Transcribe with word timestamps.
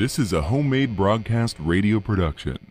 This 0.00 0.18
is 0.18 0.32
a 0.32 0.40
homemade 0.40 0.96
broadcast 0.96 1.58
radio 1.60 2.00
production. 2.00 2.69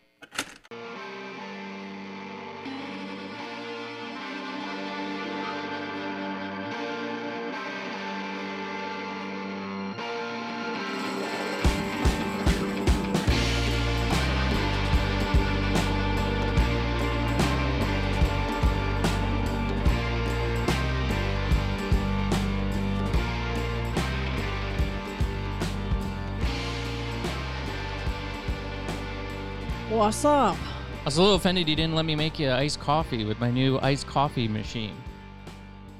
What's 30.19 30.25
up? 30.25 30.57
I 31.01 31.05
was 31.05 31.15
a 31.15 31.21
little 31.21 31.37
offended 31.37 31.69
you 31.69 31.77
didn't 31.77 31.95
let 31.95 32.03
me 32.03 32.13
make 32.13 32.39
you 32.39 32.51
iced 32.51 32.81
coffee 32.81 33.23
with 33.23 33.39
my 33.39 33.49
new 33.49 33.79
iced 33.79 34.05
coffee 34.05 34.49
machine. 34.49 34.97
You 35.45 35.51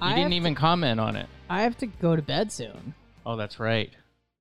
I 0.02 0.10
didn't 0.10 0.24
have 0.24 0.32
even 0.34 0.56
comment 0.56 1.00
on 1.00 1.16
it. 1.16 1.28
I 1.50 1.62
have 1.62 1.78
to 1.78 1.86
go 1.86 2.18
to 2.18 2.22
bed 2.22 2.52
soon, 2.52 2.96
Oh, 3.26 3.38
that's 3.38 3.62
right. 3.62 3.90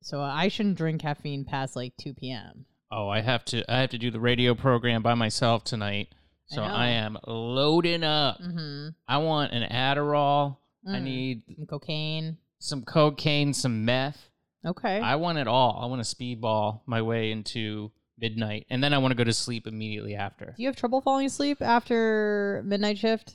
so 0.03 0.21
I 0.21 0.49
shouldn't 0.49 0.79
drink 0.79 1.03
caffeine 1.03 1.45
past 1.45 1.77
like 1.77 1.93
2 1.97 2.15
p.m. 2.15 2.65
Oh, 2.91 3.09
I 3.09 3.21
have 3.21 3.45
to 3.47 3.63
I 3.73 3.79
have 3.83 3.91
to 3.91 3.99
do 3.99 4.11
the 4.11 4.19
radio 4.19 4.57
program 4.57 5.01
by 5.01 5.15
myself 5.15 5.63
tonight. 5.63 6.09
I 6.51 6.55
So 6.57 6.67
know. 6.67 6.75
I, 6.75 6.87
am 6.89 7.17
loading 7.29 8.03
up. 8.03 8.41
Mm-hmm. 8.41 8.89
I 9.07 9.19
want 9.19 9.53
an 9.53 9.63
Adderall. 9.71 10.57
I 10.89 10.97
Mm. 10.97 11.03
need 11.05 11.43
Some 11.57 11.67
cocaine. 11.67 12.37
some 12.59 12.83
cocaine, 12.83 13.55
some 13.55 13.85
meth. 13.85 14.29
Okay. 14.67 14.99
I 15.01 15.15
want 15.15 15.39
it 15.39 15.47
all. 15.47 15.79
I 15.81 15.87
want 15.87 16.05
to 16.05 16.17
speedball 16.17 16.81
my 16.85 17.01
way 17.01 17.31
into 17.31 17.93
midnight, 18.21 18.67
and 18.71 18.83
then 18.83 18.93
I 18.93 18.99
want 18.99 19.13
to 19.13 19.17
go 19.17 19.25
to 19.25 19.33
sleep 19.33 19.67
immediately 19.67 20.15
after. 20.15 20.47
Do 20.57 20.63
you 20.63 20.69
have 20.69 20.77
trouble 20.77 21.01
falling 21.01 21.27
asleep 21.27 21.61
after 21.63 22.63
midnight 22.65 22.99
shift? 22.99 23.35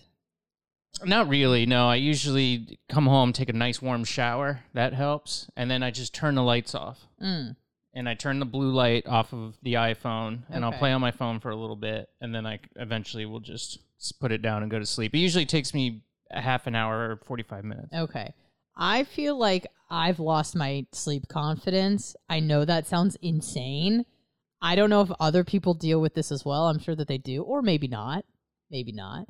Not 1.03 1.27
really. 1.27 1.65
No, 1.65 1.89
I 1.89 1.95
usually 1.95 2.79
come 2.87 3.07
home, 3.07 3.33
take 3.33 3.49
a 3.49 3.53
nice 3.53 3.81
warm 3.81 4.03
shower. 4.03 4.59
That 4.73 4.93
helps, 4.93 5.49
and 5.57 5.69
then 5.69 5.81
I 5.83 5.89
just 5.91 6.13
turn 6.13 6.35
the 6.35 6.43
lights 6.43 6.75
off. 6.75 7.07
Mm. 7.21 7.55
and 7.95 8.09
I 8.09 8.15
turn 8.15 8.39
the 8.39 8.45
blue 8.45 8.71
light 8.71 9.07
off 9.07 9.33
of 9.33 9.55
the 9.61 9.75
iPhone 9.75 10.39
and 10.49 10.65
I'll 10.65 10.71
play 10.73 10.91
on 10.91 10.99
my 10.99 11.11
phone 11.11 11.39
for 11.39 11.51
a 11.51 11.55
little 11.55 11.75
bit 11.75 12.09
and 12.19 12.33
then 12.33 12.45
I 12.45 12.59
eventually 12.75 13.25
will 13.27 13.39
just 13.39 13.79
put 14.19 14.31
it 14.31 14.41
down 14.41 14.63
and 14.63 14.71
go 14.71 14.79
to 14.79 14.85
sleep. 14.85 15.13
It 15.13 15.19
usually 15.19 15.45
takes 15.45 15.73
me 15.75 16.01
a 16.31 16.41
half 16.41 16.65
an 16.65 16.73
hour 16.75 17.11
or 17.11 17.19
45 17.27 17.63
minutes. 17.63 17.93
Okay. 17.93 18.33
I 18.75 19.03
feel 19.03 19.37
like 19.37 19.67
I've 19.91 20.19
lost 20.19 20.55
my 20.55 20.87
sleep 20.91 21.27
confidence. 21.27 22.15
I 22.27 22.39
know 22.39 22.65
that 22.65 22.87
sounds 22.87 23.15
insane. 23.21 24.05
I 24.63 24.75
don't 24.75 24.89
know 24.89 25.01
if 25.01 25.11
other 25.19 25.43
people 25.43 25.73
deal 25.73 25.99
with 26.01 26.13
this 26.15 26.31
as 26.31 26.43
well. 26.45 26.67
I'm 26.69 26.79
sure 26.79 26.95
that 26.95 27.07
they 27.07 27.17
do, 27.19 27.43
or 27.43 27.61
maybe 27.61 27.87
not. 27.87 28.25
Maybe 28.71 28.93
not. 28.93 29.27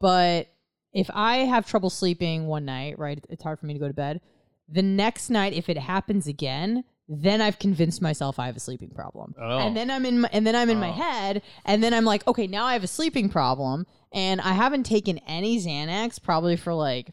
But 0.00 0.48
if 0.92 1.10
I 1.12 1.38
have 1.38 1.68
trouble 1.68 1.90
sleeping 1.90 2.46
one 2.46 2.64
night, 2.64 2.98
right, 2.98 3.22
it's 3.28 3.42
hard 3.42 3.60
for 3.60 3.66
me 3.66 3.74
to 3.74 3.78
go 3.78 3.88
to 3.88 3.94
bed. 3.94 4.20
The 4.68 4.82
next 4.82 5.30
night, 5.30 5.52
if 5.52 5.68
it 5.68 5.76
happens 5.78 6.26
again, 6.26 6.84
then 7.08 7.40
I've 7.42 7.58
convinced 7.58 8.00
myself 8.00 8.38
I 8.38 8.46
have 8.46 8.56
a 8.56 8.60
sleeping 8.60 8.90
problem. 8.90 9.34
Oh. 9.38 9.58
And 9.58 9.76
then 9.76 9.90
I'm 9.90 10.06
in 10.06 10.20
my, 10.20 10.30
and 10.32 10.46
then 10.46 10.56
I'm 10.56 10.70
in 10.70 10.78
my 10.78 10.90
Oh. 10.90 10.92
head 10.92 11.42
and 11.64 11.82
then 11.82 11.92
I'm 11.92 12.04
like, 12.04 12.26
okay, 12.26 12.46
now 12.46 12.64
I 12.64 12.72
have 12.74 12.84
a 12.84 12.88
sleeping 12.88 13.28
problem 13.28 13.84
and 14.12 14.40
I 14.40 14.52
haven't 14.52 14.84
taken 14.84 15.18
any 15.26 15.58
Xanax 15.58 16.22
probably 16.22 16.56
for 16.56 16.72
like 16.72 17.12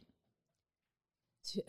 t- 1.54 1.62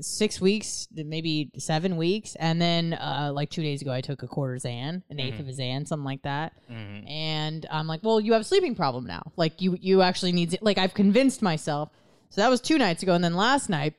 six 0.00 0.40
weeks, 0.40 0.88
maybe 0.92 1.50
seven 1.58 1.96
weeks, 1.96 2.36
and 2.36 2.60
then 2.60 2.94
uh, 2.94 3.30
like 3.34 3.50
two 3.50 3.62
days 3.62 3.82
ago, 3.82 3.92
I 3.92 4.00
took 4.00 4.22
a 4.22 4.26
quarter 4.28 4.54
Xan, 4.56 5.02
an 5.10 5.16
8th 5.16 5.40
of 5.40 5.48
a 5.48 5.52
Xan, 5.52 5.86
something 5.88 6.04
like 6.04 6.22
that. 6.22 6.52
Mhm. 6.70 7.08
And 7.10 7.66
I'm 7.70 7.86
like, 7.86 8.00
well, 8.02 8.20
you 8.20 8.32
have 8.32 8.42
a 8.42 8.44
sleeping 8.44 8.74
problem 8.74 9.06
now. 9.06 9.32
Like 9.36 9.60
you, 9.60 9.76
you 9.80 10.02
actually 10.02 10.32
need 10.32 10.58
like 10.62 10.78
I've 10.78 10.94
convinced 10.94 11.42
myself. 11.42 11.90
So 12.30 12.40
that 12.40 12.48
was 12.50 12.60
two 12.60 12.78
nights 12.78 13.02
ago, 13.02 13.14
and 13.14 13.22
then 13.24 13.34
last 13.34 13.68
night. 13.68 13.94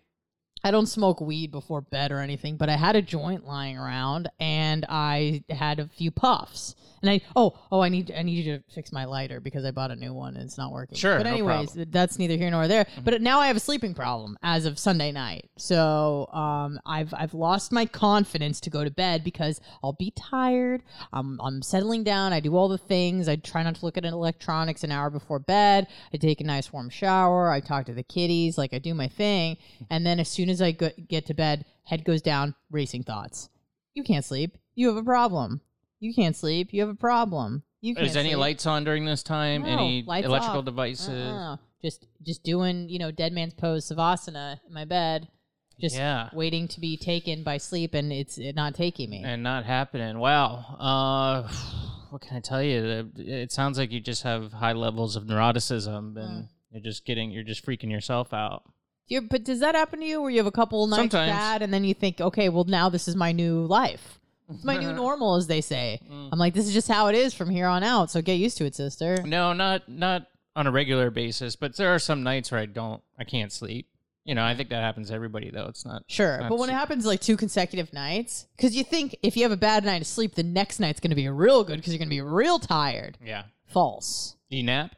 I 0.64 0.72
don't 0.72 0.88
smoke 0.88 1.22
weed 1.22 1.52
before 1.52 1.82
bed 1.82 2.12
or 2.12 2.22
anything, 2.22 2.58
but 2.58 2.70
I 2.70 2.76
had 2.76 2.96
a 2.96 3.02
joint 3.02 3.46
lying 3.46 3.78
around 3.78 4.30
and 4.40 4.84
I 4.90 5.44
had 5.48 5.80
a 5.80 5.88
few 5.88 6.10
puffs. 6.10 6.74
And 7.08 7.10
I 7.22 7.22
oh 7.36 7.58
oh 7.72 7.82
I 7.82 7.90
need 7.90 8.12
I 8.12 8.24
need 8.24 8.44
you 8.46 8.58
to 8.58 8.64
fix 8.74 8.92
my 8.92 9.06
lighter 9.06 9.40
because 9.40 9.64
I 9.64 9.72
bought 9.72 9.92
a 9.92 9.96
new 9.96 10.14
one 10.14 10.36
and 10.36 10.44
it's 10.44 10.58
not 10.58 10.72
working. 10.72 10.98
Sure, 10.98 11.18
But 11.18 11.24
no 11.26 11.34
anyways, 11.34 11.68
problem. 11.74 11.88
that's 11.92 12.18
neither 12.18 12.36
here 12.36 12.50
nor 12.50 12.68
there. 12.68 12.88
But 13.04 13.22
now 13.22 13.40
I 13.40 13.48
have 13.48 13.56
a 13.56 13.60
sleeping 13.60 13.94
problem 13.94 14.38
as 14.42 14.66
of 14.66 14.80
Sunday 14.80 15.12
night. 15.12 15.50
So 15.58 16.28
um 16.34 16.80
I've 16.86 17.14
I've 17.14 17.34
lost 17.34 17.72
my 17.72 17.86
confidence 17.86 18.60
to 18.62 18.70
go 18.70 18.84
to 18.84 18.90
bed 18.92 19.24
because 19.24 19.62
I'll 19.84 19.94
be 19.94 20.12
tired. 20.16 20.82
I'm 21.14 21.40
I'm 21.42 21.62
settling 21.62 22.04
down. 22.04 22.34
I 22.34 22.40
do 22.40 22.56
all 22.56 22.68
the 22.70 22.78
things. 22.78 23.28
I 23.30 23.36
try 23.36 23.62
not 23.62 23.76
to 23.76 23.86
look 23.86 23.98
at 23.98 24.06
electronics 24.06 24.84
an 24.84 24.92
hour 24.92 25.10
before 25.10 25.40
bed. 25.40 25.88
I 26.14 26.18
take 26.18 26.42
a 26.42 26.44
nice 26.44 26.74
warm 26.74 26.90
shower. 26.90 27.52
I 27.52 27.60
talk 27.60 27.86
to 27.86 27.94
the 27.94 28.04
kitties. 28.04 28.58
Like 28.58 28.74
I 28.74 28.80
do 28.80 28.94
my 28.96 29.08
thing. 29.08 29.58
And 29.90 30.06
then 30.06 30.20
as 30.20 30.30
soon 30.30 30.50
as 30.50 30.62
I 30.62 30.72
go, 30.72 30.90
get 31.08 31.26
to 31.28 31.34
bed, 31.34 31.66
head 31.84 32.04
goes 32.04 32.22
down, 32.22 32.56
racing 32.72 33.04
thoughts. 33.04 33.50
You 33.94 34.04
can't 34.04 34.26
sleep. 34.26 34.58
You 34.74 34.88
have 34.88 34.98
a 34.98 35.04
problem. 35.04 35.62
You 36.06 36.14
can't 36.14 36.36
sleep. 36.36 36.70
You 36.72 36.82
have 36.82 36.90
a 36.90 36.96
problem. 36.96 37.64
You 37.82 37.96
can't 37.96 38.08
Is 38.08 38.16
any 38.16 38.30
sleep. 38.30 38.40
lights 38.40 38.66
on 38.66 38.84
during 38.84 39.06
this 39.06 39.24
time? 39.24 39.64
No, 39.64 39.70
any 39.70 40.04
lights 40.06 40.26
electrical 40.28 40.60
off. 40.60 40.66
devices? 40.66 41.10
Uh-uh. 41.10 41.58
Just 41.84 42.06
just 42.24 42.44
doing, 42.44 42.90
you 42.90 43.00
know, 43.00 43.12
dead 43.12 43.32
man's 43.34 43.54
pose 43.54 43.90
savasana 43.90 44.60
in 44.68 44.74
my 44.74 44.86
bed. 44.86 45.28
Just 45.80 45.96
Yeah. 45.96 46.30
waiting 46.34 46.68
to 46.70 46.80
be 46.80 46.96
taken 46.98 47.44
by 47.44 47.58
sleep 47.58 47.94
and 47.94 48.12
it's 48.14 48.38
it 48.38 48.56
not 48.56 48.76
taking 48.76 49.10
me. 49.10 49.24
And 49.26 49.44
not 49.44 49.66
happening. 49.66 50.20
Wow. 50.20 50.76
Uh, 50.80 51.52
what 52.12 52.22
can 52.22 52.38
I 52.38 52.40
tell 52.40 52.64
you? 52.64 53.12
It 53.18 53.52
sounds 53.52 53.78
like 53.78 53.92
you 53.92 54.00
just 54.00 54.24
have 54.24 54.54
high 54.54 54.74
levels 54.74 55.16
of 55.16 55.24
neuroticism 55.26 56.18
and 56.18 56.46
Mm. 56.46 56.48
you're 56.72 56.82
just 56.84 57.06
getting, 57.06 57.30
you're 57.32 57.44
just 57.44 57.66
freaking 57.66 57.92
yourself 57.92 58.34
out. 58.34 58.64
You- 59.08 59.22
but 59.30 59.44
does 59.44 59.60
that 59.60 59.76
happen 59.76 60.00
to 60.00 60.06
you 60.06 60.22
where 60.22 60.32
you 60.32 60.38
have 60.38 60.48
a 60.48 60.52
couple 60.52 60.88
nights 60.88 61.02
Sometimes. 61.12 61.32
bad 61.32 61.62
and 61.62 61.74
then 61.74 61.84
you 61.84 61.94
think, 61.94 62.22
okay, 62.22 62.48
well 62.50 62.64
now 62.64 62.90
this 62.90 63.08
is 63.08 63.16
my 63.16 63.32
new 63.34 63.66
life. 63.66 64.20
It's 64.50 64.64
my 64.64 64.78
new 64.78 64.94
normal, 65.06 65.36
as 65.36 65.48
they 65.48 65.62
say. 65.62 66.00
Mm. 66.12 66.30
I'm 66.32 66.40
like, 66.40 66.54
this 66.54 66.68
is 66.68 66.74
just 66.74 66.88
how 66.88 67.08
it 67.08 67.16
is 67.16 67.34
from 67.34 67.50
here 67.50 67.68
on 67.68 67.84
out. 67.84 68.12
So 68.12 68.22
get 68.22 68.36
used 68.36 68.58
to 68.58 68.66
it, 68.66 68.76
sister. 68.76 69.22
No, 69.26 69.54
not 69.54 69.88
not 69.90 70.28
on 70.56 70.68
a 70.68 70.72
regular 70.72 71.10
basis, 71.12 71.56
but 71.56 71.76
there 71.76 71.94
are 71.94 72.00
some 72.00 72.24
nights 72.24 72.52
where 72.52 72.62
I 72.62 72.66
don't, 72.66 73.02
I 73.20 73.26
can't 73.26 73.52
sleep. 73.52 73.88
You 74.24 74.34
know, 74.34 74.44
I 74.44 74.56
think 74.56 74.70
that 74.70 74.82
happens 74.82 75.10
to 75.10 75.14
everybody 75.14 75.52
though. 75.52 75.66
It's 75.68 75.86
not 75.86 76.04
Sure, 76.08 76.40
not 76.40 76.50
but 76.50 76.58
when 76.58 76.70
it 76.70 76.74
happens 76.74 77.06
like 77.06 77.22
two 77.22 77.38
consecutive 77.38 77.92
nights, 77.94 78.48
because 78.56 78.76
you 78.76 78.84
think 78.84 79.18
if 79.22 79.36
you 79.38 79.44
have 79.44 79.52
a 79.52 79.58
bad 79.58 79.84
night 79.86 80.02
of 80.02 80.08
sleep, 80.08 80.34
the 80.36 80.44
next 80.44 80.80
night's 80.80 81.00
going 81.00 81.10
to 81.12 81.16
be 81.16 81.28
real 81.30 81.64
good 81.64 81.76
because 81.78 81.94
you're 81.94 82.00
going 82.00 82.10
to 82.10 82.16
be 82.16 82.22
real 82.22 82.58
tired. 82.58 83.18
yeah, 83.24 83.44
False. 83.68 84.36
Do 84.50 84.58
you 84.58 84.64
nap. 84.64 84.96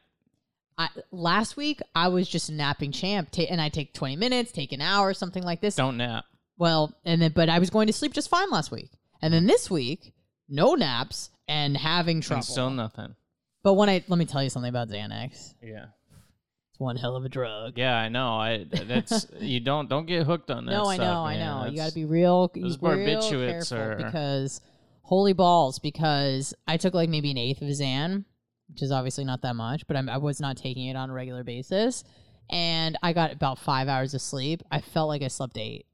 I, 0.78 0.88
last 1.10 1.56
week 1.56 1.80
I 1.94 2.08
was 2.08 2.28
just 2.28 2.48
a 2.48 2.52
napping 2.52 2.92
champ, 2.92 3.30
ta- 3.32 3.42
and 3.50 3.60
I 3.60 3.68
take 3.68 3.92
20 3.92 4.16
minutes, 4.16 4.52
take 4.52 4.72
an 4.72 4.80
hour, 4.80 5.12
something 5.12 5.42
like 5.42 5.60
this. 5.60 5.74
Don't 5.74 5.96
nap. 5.96 6.24
Well, 6.56 6.94
and 7.04 7.20
then 7.20 7.32
but 7.34 7.48
I 7.48 7.58
was 7.58 7.68
going 7.68 7.88
to 7.88 7.92
sleep 7.92 8.12
just 8.14 8.28
fine 8.30 8.48
last 8.50 8.70
week, 8.70 8.90
and 9.22 9.32
then 9.32 9.46
this 9.46 9.70
week, 9.70 10.12
no 10.48 10.74
naps 10.74 11.30
and 11.46 11.76
having 11.76 12.20
trouble. 12.20 12.36
And 12.38 12.44
still 12.44 12.70
nothing. 12.70 13.14
but 13.62 13.74
when 13.74 13.88
I 13.88 14.04
let 14.08 14.18
me 14.18 14.24
tell 14.24 14.42
you 14.42 14.50
something 14.50 14.68
about 14.68 14.88
Xanax, 14.88 15.54
Yeah. 15.62 15.86
it's 16.70 16.78
one 16.78 16.96
hell 16.96 17.16
of 17.16 17.24
a 17.24 17.28
drug. 17.28 17.76
Yeah, 17.76 17.96
I 17.96 18.08
know. 18.08 18.34
I 18.38 18.64
that's 18.70 19.26
you 19.40 19.60
don't 19.60 19.88
don't 19.88 20.06
get 20.06 20.26
hooked 20.26 20.50
on 20.50 20.66
that. 20.66 20.72
no, 20.72 20.84
I 20.86 20.94
stuff, 20.96 21.06
know, 21.06 21.20
I 21.24 21.36
man. 21.36 21.64
know. 21.64 21.70
You 21.70 21.76
got 21.76 21.88
to 21.90 21.94
be 21.94 22.04
real, 22.04 22.50
those 22.54 22.76
barbiturates 22.78 23.72
are- 23.72 23.96
because 23.96 24.60
holy 25.02 25.32
balls. 25.32 25.78
Because 25.78 26.54
I 26.66 26.76
took 26.76 26.94
like 26.94 27.08
maybe 27.08 27.30
an 27.30 27.38
eighth 27.38 27.62
of 27.62 27.68
a 27.68 27.72
Xan, 27.72 28.24
which 28.70 28.82
is 28.82 28.92
obviously 28.92 29.24
not 29.24 29.42
that 29.42 29.56
much, 29.56 29.86
but 29.86 29.96
I'm, 29.96 30.08
I 30.08 30.18
was 30.18 30.40
not 30.40 30.56
taking 30.56 30.86
it 30.86 30.96
on 30.96 31.08
a 31.10 31.12
regular 31.14 31.42
basis, 31.44 32.04
and 32.50 32.96
I 33.02 33.12
got 33.14 33.32
about 33.32 33.58
five 33.58 33.88
hours 33.88 34.12
of 34.14 34.20
sleep. 34.20 34.62
I 34.70 34.80
felt 34.82 35.08
like 35.08 35.22
I 35.22 35.28
slept 35.28 35.56
eight 35.56 35.86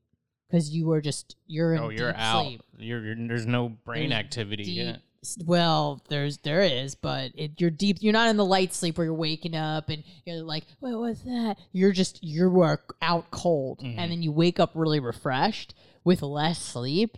because 0.49 0.71
you 0.71 0.87
were 0.87 1.00
just 1.00 1.37
you're 1.47 1.75
in 1.75 1.81
Oh, 1.81 1.88
you're 1.91 2.12
deep 2.12 2.21
out. 2.21 2.44
sleep. 2.47 2.62
You're, 2.78 3.05
you're 3.05 3.28
there's 3.28 3.47
no 3.47 3.69
brain 3.69 4.11
There's 4.11 4.20
activity 4.20 4.64
deep 4.64 4.76
yet. 4.76 5.00
Well, 5.46 6.02
there's 6.11 6.37
there 6.38 6.61
is, 6.62 6.94
but 6.94 7.31
it, 7.35 7.52
you're 7.58 7.70
deep. 7.70 7.99
You're 8.00 8.12
not 8.12 8.29
in 8.29 8.37
the 8.37 8.44
light 8.44 8.75
sleep 8.75 8.99
where 8.99 9.06
you're 9.06 9.14
waking 9.14 9.56
up 9.56 9.88
and 9.88 10.05
you're 10.26 10.43
like, 10.43 10.64
"What 10.81 10.93
was 10.99 11.23
that?" 11.23 11.56
You're 11.73 11.93
just 11.93 12.23
you 12.23 12.50
were 12.50 12.81
out 13.00 13.31
cold, 13.31 13.81
Mhm. 13.81 13.94
and 13.96 14.12
then 14.12 14.23
you 14.23 14.32
wake 14.32 14.61
up 14.61 14.73
really 14.75 15.00
refreshed 15.00 15.73
with 16.05 16.20
less 16.20 16.61
sleep. 16.61 17.17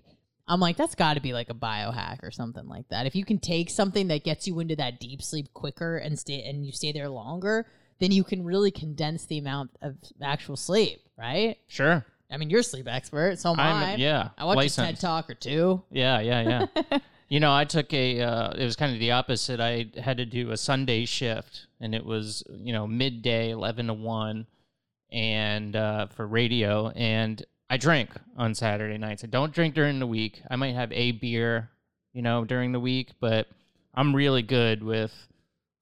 I'm 0.49 0.61
like, 0.61 0.77
that's 0.77 0.95
got 0.95 1.15
to 1.15 1.21
be 1.21 1.33
like 1.33 1.51
a 1.51 1.55
biohack 1.55 2.23
or 2.23 2.31
something 2.31 2.69
like 2.69 2.89
that. 2.91 3.07
If 3.07 3.17
you 3.17 3.25
can 3.25 3.39
take 3.41 3.69
something 3.69 4.07
that 4.07 4.23
gets 4.23 4.47
you 4.47 4.61
into 4.61 4.77
that 4.77 5.01
deep 5.01 5.21
sleep 5.21 5.53
quicker 5.53 5.97
and 5.97 6.17
stay 6.17 6.45
and 6.45 6.65
you 6.65 6.71
stay 6.71 6.93
there 6.93 7.09
longer, 7.09 7.67
then 7.99 8.13
you 8.13 8.23
can 8.23 8.45
really 8.45 8.71
condense 8.71 9.27
the 9.27 9.39
amount 9.39 9.73
of 9.83 9.97
actual 10.23 10.57
sleep, 10.57 11.01
right? 11.19 11.57
Sure. 11.67 12.07
I 12.31 12.37
mean, 12.39 12.51
you're 12.51 12.61
a 12.61 12.65
sleep 12.65 12.89
expert, 12.89 13.39
so 13.39 13.53
am 13.53 13.61
I'm 13.61 13.77
I. 13.77 13.95
yeah. 13.97 14.31
I 14.37 14.45
watched 14.45 14.79
a 14.79 14.83
TED 14.83 15.01
talk 15.01 15.31
or 15.31 15.35
two. 15.35 15.83
Yeah, 15.91 16.21
yeah, 16.21 16.67
yeah. 16.91 16.99
you 17.29 17.41
know, 17.41 17.55
I 17.55 17.65
took 17.65 17.93
a. 17.93 18.21
Uh, 18.21 18.51
it 18.51 18.65
was 18.65 18.77
kind 18.77 18.93
of 18.93 18.99
the 18.99 19.13
opposite. 19.13 19.61
I 19.61 19.87
had 20.01 20.17
to 20.17 20.27
do 20.27 20.51
a 20.51 20.57
Sunday 20.57 21.05
shift, 21.05 21.67
and 21.81 21.95
it 21.95 22.05
was 22.05 22.43
you 22.51 22.73
know 22.73 22.87
midday, 22.87 23.51
eleven 23.51 23.87
to 23.87 23.95
one, 23.95 24.47
and 25.13 25.77
uh, 25.77 26.07
for 26.07 26.27
radio, 26.27 26.89
and 26.91 27.45
I 27.69 27.77
drank 27.77 28.11
on 28.37 28.55
Saturday 28.55 28.99
nights. 28.99 29.25
I 29.25 29.29
don't 29.29 29.53
drink 29.53 29.75
during 29.75 29.99
the 29.99 30.07
week. 30.07 30.43
I 30.51 30.57
might 30.57 30.75
have 30.75 30.93
a 30.93 31.13
beer, 31.13 31.71
you 32.13 32.23
know, 32.23 32.45
during 32.45 32.73
the 32.73 32.81
week, 32.81 33.11
but 33.21 33.49
I'm 33.95 34.15
really 34.15 34.43
good 34.43 34.83
with 34.83 35.13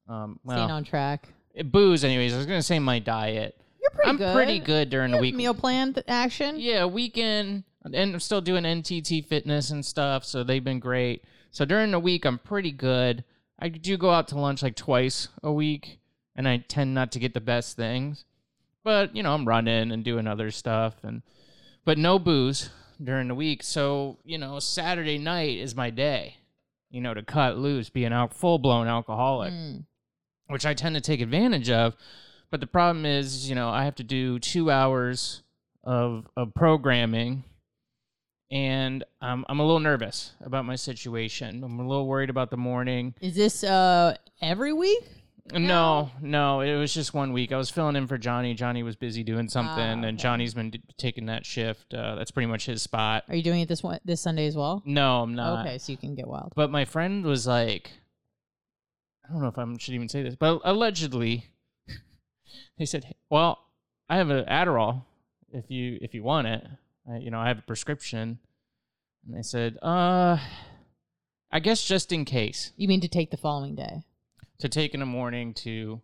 um 0.09 0.39
Staying 0.45 0.59
well, 0.59 0.71
on 0.71 0.85
track. 0.85 1.29
booze 1.65 2.05
anyways. 2.05 2.35
I 2.35 2.37
was 2.37 2.47
going 2.47 2.59
to 2.59 2.67
say 2.67 2.79
my 2.79 2.99
diet. 2.99 3.59
Pretty 3.95 4.09
I'm 4.11 4.17
good. 4.17 4.35
pretty 4.35 4.59
good 4.59 4.91
during 4.91 5.11
the 5.13 5.19
week. 5.19 5.35
Meal 5.35 5.55
plan 5.55 5.95
th- 5.95 6.05
action. 6.09 6.57
Yeah, 6.59 6.85
weekend, 6.87 7.65
and 7.85 7.95
I'm 7.97 8.21
still 8.21 8.41
doing 8.41 8.65
NTT 8.65 9.27
fitness 9.27 9.71
and 9.71 9.85
stuff, 9.85 10.25
so 10.25 10.43
they've 10.45 10.63
been 10.65 10.79
great. 10.81 11.25
So 11.51 11.65
during 11.65 11.91
the 11.91 11.99
week, 12.01 12.25
I'm 12.25 12.39
pretty 12.39 12.73
good. 12.73 13.25
I 13.59 13.69
do 13.69 13.97
go 13.97 14.11
out 14.11 14.29
to 14.29 14.39
lunch 14.39 14.63
like 14.63 14.75
twice 14.77 15.29
a 15.43 15.53
week, 15.53 16.01
and 16.35 16.49
I 16.49 16.59
tend 16.59 16.95
not 16.95 17.13
to 17.13 17.19
get 17.19 17.35
the 17.35 17.41
best 17.41 17.77
things. 17.77 18.25
But 18.83 19.15
you 19.17 19.23
know, 19.23 19.33
I'm 19.35 19.47
running 19.47 19.93
and 19.93 20.05
doing 20.05 20.27
other 20.27 20.51
stuff, 20.51 20.97
and 21.05 21.23
but 21.85 21.97
no 21.99 22.19
booze 22.19 22.71
during 23.03 23.29
the 23.29 23.35
week. 23.35 23.63
So 23.63 24.19
you 24.25 24.39
know, 24.39 24.59
Saturday 24.59 25.19
night 25.19 25.57
is 25.59 25.75
my 25.75 25.91
day. 25.91 26.37
You 26.91 27.01
know, 27.01 27.15
to 27.15 27.23
cut 27.23 27.57
loose, 27.59 27.89
be 27.91 28.05
an 28.05 28.13
al- 28.13 28.29
full 28.29 28.59
blown 28.59 28.87
alcoholic 28.87 29.53
Mm. 29.53 29.85
which 30.49 30.65
I 30.67 30.75
tend 30.75 30.95
to 30.97 31.01
take 31.01 31.21
advantage 31.21 31.71
of. 31.71 31.97
But 32.55 32.61
the 32.61 32.69
problem 32.69 33.05
is, 33.05 33.49
you 33.49 33.57
know, 33.57 33.69
I 33.69 33.83
have 33.83 33.97
to 33.97 34.05
do 34.05 34.39
two 34.39 34.71
hours 34.71 35.43
of 35.83 36.29
of 36.37 36.55
programming, 36.55 37.43
and 38.49 39.03
um, 39.21 39.45
I'm 39.49 39.59
a 39.59 39.65
little 39.65 39.81
nervous 39.81 40.35
about 40.41 40.65
my 40.65 40.77
situation. 40.77 41.65
I'm 41.65 41.81
a 41.81 41.83
little 41.89 42.07
worried 42.07 42.31
about 42.31 42.51
the 42.53 42.57
morning. 42.57 43.13
Is 43.21 43.35
this 43.35 43.65
uh 43.65 44.15
every 44.41 44.73
week? 44.73 45.03
No, 45.53 46.11
no, 46.23 46.61
it 46.61 46.77
was 46.77 46.95
just 46.95 47.13
one 47.13 47.33
week. 47.33 47.51
I 47.51 47.57
was 47.57 47.71
filling 47.71 47.97
in 47.97 48.07
for 48.07 48.19
Johnny. 48.19 48.55
Johnny 48.55 48.85
was 48.85 48.95
busy 48.95 49.25
doing 49.25 49.49
something, 49.49 49.75
Ah, 49.85 49.99
okay. 49.99 50.09
and 50.11 50.17
Johnny's 50.17 50.55
been 50.55 50.71
d- 50.71 50.81
taking 50.97 51.27
that 51.27 51.45
shift. 51.45 51.93
Uh, 51.93 52.15
that's 52.15 52.31
pretty 52.31 52.47
much 52.47 52.67
his 52.67 52.83
spot. 52.83 53.25
Are 53.29 53.35
you 53.35 53.43
doing 53.43 53.63
it 53.63 53.69
this 53.69 53.83
one 53.83 53.99
this 54.05 54.21
Sunday 54.21 54.47
as 54.47 54.55
well? 54.57 54.81
No, 54.87 55.23
I'm 55.23 55.35
not. 55.35 55.67
okay, 55.67 55.79
so 55.79 55.91
you 55.91 55.99
can 55.99 56.15
get 56.15 56.29
wild. 56.29 56.53
But 56.55 56.71
my 56.71 56.85
friend 56.85 57.25
was 57.25 57.49
like, 57.49 57.91
I 59.29 59.33
don't 59.33 59.43
know 59.43 59.49
if 59.49 59.59
I 59.59 59.67
should 59.81 59.95
even 59.95 60.09
say 60.09 60.23
this, 60.23 60.37
but 60.37 60.61
allegedly, 60.63 61.47
he 62.77 62.87
said, 62.87 63.15
"Well, 63.31 63.59
I 64.09 64.17
have 64.17 64.31
an 64.31 64.45
Adderall 64.47 65.03
if 65.53 65.71
you 65.71 65.99
if 66.01 66.15
you 66.15 66.23
want 66.23 66.47
it. 66.49 66.67
I, 67.11 67.17
you 67.19 67.31
know, 67.31 67.39
I 67.41 67.49
have 67.49 67.59
a 67.59 67.63
prescription." 67.63 68.39
And 69.27 69.37
they 69.37 69.43
said, 69.43 69.79
"Uh, 69.83 70.39
I 71.51 71.61
guess 71.61 71.85
just 71.85 72.13
in 72.13 72.25
case 72.25 72.73
You 72.77 72.89
mean 72.89 73.01
to 73.01 73.09
take 73.09 73.31
the 73.31 73.37
following 73.37 73.75
day? 73.75 74.05
to 74.61 74.69
take 74.69 74.95
in 74.95 75.01
the 75.01 75.07
morning 75.07 75.53
to 75.53 76.01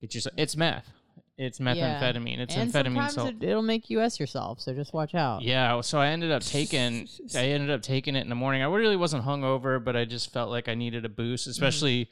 get 0.00 0.14
your 0.14 0.22
it's 0.36 0.56
meth, 0.56 0.90
it's 1.36 1.60
Yeah. 1.60 1.74
methamphetamine, 1.74 2.38
it's 2.38 2.54
and 2.56 2.70
amphetamine 2.72 2.94
sometimes 2.94 3.14
salt." 3.14 3.34
it, 3.34 3.42
it'll 3.42 3.62
make 3.62 3.90
you 3.90 4.00
s 4.00 4.18
yourself, 4.20 4.60
so 4.60 4.74
just 4.74 4.92
watch 4.92 5.14
out. 5.14 5.42
Yeah, 5.42 5.80
so 5.82 5.98
I 5.98 6.08
ended 6.08 6.30
up 6.30 6.42
taking 6.42 7.08
I 7.34 7.46
ended 7.48 7.70
up 7.70 7.82
taking 7.82 8.16
it 8.16 8.20
in 8.22 8.28
the 8.28 8.34
morning. 8.34 8.62
I 8.62 8.66
really 8.66 8.96
wasn't 8.96 9.24
hungover, 9.24 9.82
but 9.82 9.96
I 9.96 10.04
just 10.04 10.32
felt 10.32 10.50
like 10.50 10.68
I 10.68 10.74
needed 10.74 11.04
a 11.04 11.08
boost, 11.08 11.46
especially 11.46 12.10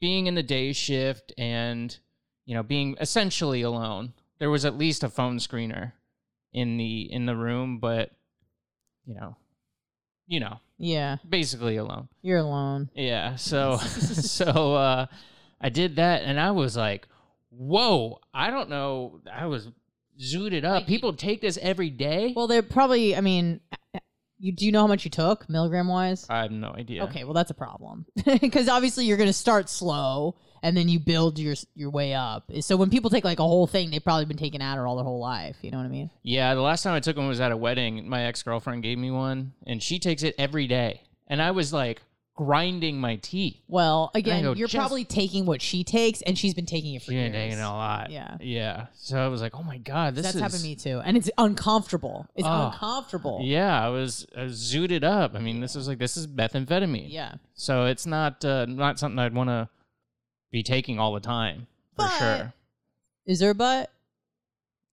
being 0.00 0.26
in 0.26 0.34
the 0.34 0.42
day 0.42 0.72
shift 0.72 1.32
and 1.38 1.96
you 2.46 2.54
know 2.54 2.62
being 2.62 2.96
essentially 3.00 3.62
alone. 3.62 4.12
There 4.38 4.50
was 4.50 4.64
at 4.64 4.76
least 4.76 5.04
a 5.04 5.08
phone 5.08 5.38
screener 5.38 5.92
in 6.52 6.76
the 6.76 7.10
in 7.12 7.26
the 7.26 7.36
room, 7.36 7.78
but 7.78 8.10
you 9.06 9.14
know, 9.14 9.36
you 10.26 10.40
know, 10.40 10.58
Yeah, 10.78 11.16
basically 11.28 11.76
alone. 11.76 12.08
you're 12.22 12.38
alone. 12.38 12.90
Yeah. 12.94 13.36
So 13.36 13.76
so 13.78 14.74
uh 14.74 15.06
I 15.60 15.68
did 15.68 15.96
that 15.96 16.22
and 16.22 16.38
I 16.40 16.50
was 16.50 16.76
like, 16.76 17.06
whoa, 17.50 18.18
I 18.34 18.50
don't 18.50 18.68
know. 18.68 19.20
I 19.32 19.46
was 19.46 19.68
zooted 20.20 20.64
up. 20.64 20.74
Like- 20.82 20.86
People 20.86 21.12
take 21.14 21.40
this 21.40 21.58
every 21.62 21.90
day. 21.90 22.32
Well, 22.36 22.46
they're 22.46 22.62
probably. 22.62 23.16
I 23.16 23.20
mean, 23.20 23.60
you 24.38 24.52
do 24.52 24.66
you 24.66 24.72
know 24.72 24.80
how 24.80 24.86
much 24.86 25.04
you 25.04 25.10
took 25.10 25.48
milligram 25.48 25.88
wise? 25.88 26.26
I 26.28 26.42
have 26.42 26.50
no 26.50 26.70
idea. 26.72 27.04
Okay, 27.04 27.24
well 27.24 27.34
that's 27.34 27.50
a 27.50 27.54
problem 27.54 28.04
because 28.40 28.68
obviously 28.68 29.06
you're 29.06 29.16
gonna 29.16 29.32
start 29.32 29.68
slow 29.70 30.36
and 30.64 30.76
then 30.76 30.88
you 30.88 30.98
build 30.98 31.38
your 31.38 31.54
your 31.76 31.90
way 31.90 32.14
up. 32.14 32.50
So 32.60 32.76
when 32.76 32.90
people 32.90 33.10
take 33.10 33.22
like 33.24 33.38
a 33.38 33.42
whole 33.44 33.66
thing, 33.68 33.90
they've 33.90 34.02
probably 34.02 34.24
been 34.24 34.36
taking 34.38 34.60
Adderall 34.60 34.74
their 34.74 34.86
all 34.88 34.96
their 34.96 35.04
whole 35.04 35.20
life. 35.20 35.56
You 35.62 35.70
know 35.70 35.76
what 35.78 35.84
I 35.84 35.90
mean? 35.90 36.10
Yeah, 36.24 36.54
the 36.54 36.62
last 36.62 36.82
time 36.82 36.94
I 36.94 37.00
took 37.00 37.16
one 37.16 37.28
was 37.28 37.40
at 37.40 37.52
a 37.52 37.56
wedding. 37.56 38.08
My 38.08 38.24
ex 38.24 38.42
girlfriend 38.42 38.82
gave 38.82 38.98
me 38.98 39.10
one, 39.12 39.52
and 39.66 39.80
she 39.82 39.98
takes 40.00 40.22
it 40.24 40.34
every 40.38 40.66
day. 40.66 41.02
And 41.28 41.40
I 41.40 41.52
was 41.52 41.72
like 41.72 42.00
grinding 42.36 42.98
my 43.00 43.14
teeth. 43.16 43.56
Well, 43.68 44.10
again, 44.14 44.42
go, 44.42 44.54
you're 44.54 44.66
probably 44.68 45.04
taking 45.04 45.46
what 45.46 45.62
she 45.62 45.84
takes, 45.84 46.20
and 46.22 46.36
she's 46.36 46.52
been 46.54 46.66
taking 46.66 46.94
it 46.94 47.02
for 47.02 47.12
She 47.12 47.16
years. 47.18 47.32
taking 47.32 47.58
it 47.58 47.62
a 47.62 47.68
lot. 47.68 48.10
Yeah. 48.10 48.36
yeah. 48.40 48.86
So 48.94 49.18
I 49.18 49.28
was 49.28 49.40
like, 49.40 49.54
oh 49.54 49.62
my 49.62 49.78
god, 49.78 50.14
this 50.16 50.24
That's 50.24 50.34
is. 50.34 50.40
happened 50.40 50.60
to 50.62 50.66
me 50.66 50.74
too, 50.74 51.00
and 51.04 51.16
it's 51.16 51.30
uncomfortable. 51.38 52.26
It's 52.34 52.46
Oh. 52.48 52.66
uncomfortable. 52.72 53.40
Yeah, 53.42 53.80
I 53.84 53.88
was, 53.88 54.26
I 54.36 54.42
was 54.44 54.58
zooted 54.60 55.04
up. 55.04 55.34
I 55.34 55.38
mean, 55.38 55.60
this 55.60 55.76
is 55.76 55.86
like 55.88 55.98
this 55.98 56.16
is 56.16 56.26
methamphetamine. 56.26 57.06
Yeah. 57.10 57.34
So 57.54 57.84
it's 57.86 58.06
not 58.06 58.44
uh, 58.44 58.66
not 58.66 58.98
something 58.98 59.18
I'd 59.18 59.34
want 59.34 59.50
to 59.50 59.68
be 60.54 60.62
taking 60.62 60.98
all 61.00 61.12
the 61.12 61.20
time 61.20 61.66
for 61.96 62.04
But- 62.04 62.18
sure. 62.18 62.52
Is 63.26 63.40
there 63.40 63.50
a 63.50 63.54
but? 63.54 63.90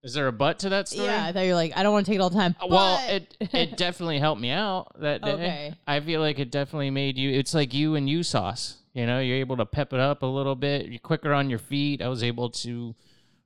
Is 0.03 0.15
there 0.15 0.25
a 0.27 0.31
but 0.31 0.57
to 0.59 0.69
that 0.69 0.87
story? 0.87 1.05
Yeah, 1.05 1.25
I 1.27 1.31
thought 1.31 1.41
you 1.41 1.49
were 1.49 1.55
like, 1.55 1.77
I 1.77 1.83
don't 1.83 1.93
want 1.93 2.05
to 2.07 2.11
take 2.11 2.17
it 2.17 2.21
all 2.23 2.31
the 2.31 2.37
time. 2.39 2.55
Uh, 2.59 2.65
Well, 2.67 2.97
but- 3.05 3.13
it 3.13 3.53
it 3.53 3.77
definitely 3.85 4.17
helped 4.19 4.41
me 4.41 4.49
out 4.49 4.99
that 4.99 5.21
day. 5.21 5.31
Okay. 5.33 5.73
I 5.85 5.99
feel 5.99 6.19
like 6.21 6.39
it 6.39 6.49
definitely 6.49 6.89
made 6.89 7.17
you. 7.17 7.29
It's 7.31 7.53
like 7.53 7.73
you 7.73 7.93
and 7.95 8.09
you 8.09 8.23
sauce. 8.23 8.77
You 8.93 9.05
know, 9.05 9.19
you're 9.19 9.37
able 9.37 9.57
to 9.57 9.65
pep 9.65 9.93
it 9.93 9.99
up 9.99 10.23
a 10.23 10.25
little 10.25 10.55
bit. 10.55 10.87
You're 10.87 10.99
quicker 10.99 11.31
on 11.33 11.49
your 11.49 11.59
feet. 11.59 12.01
I 12.01 12.07
was 12.09 12.23
able 12.23 12.49
to, 12.49 12.95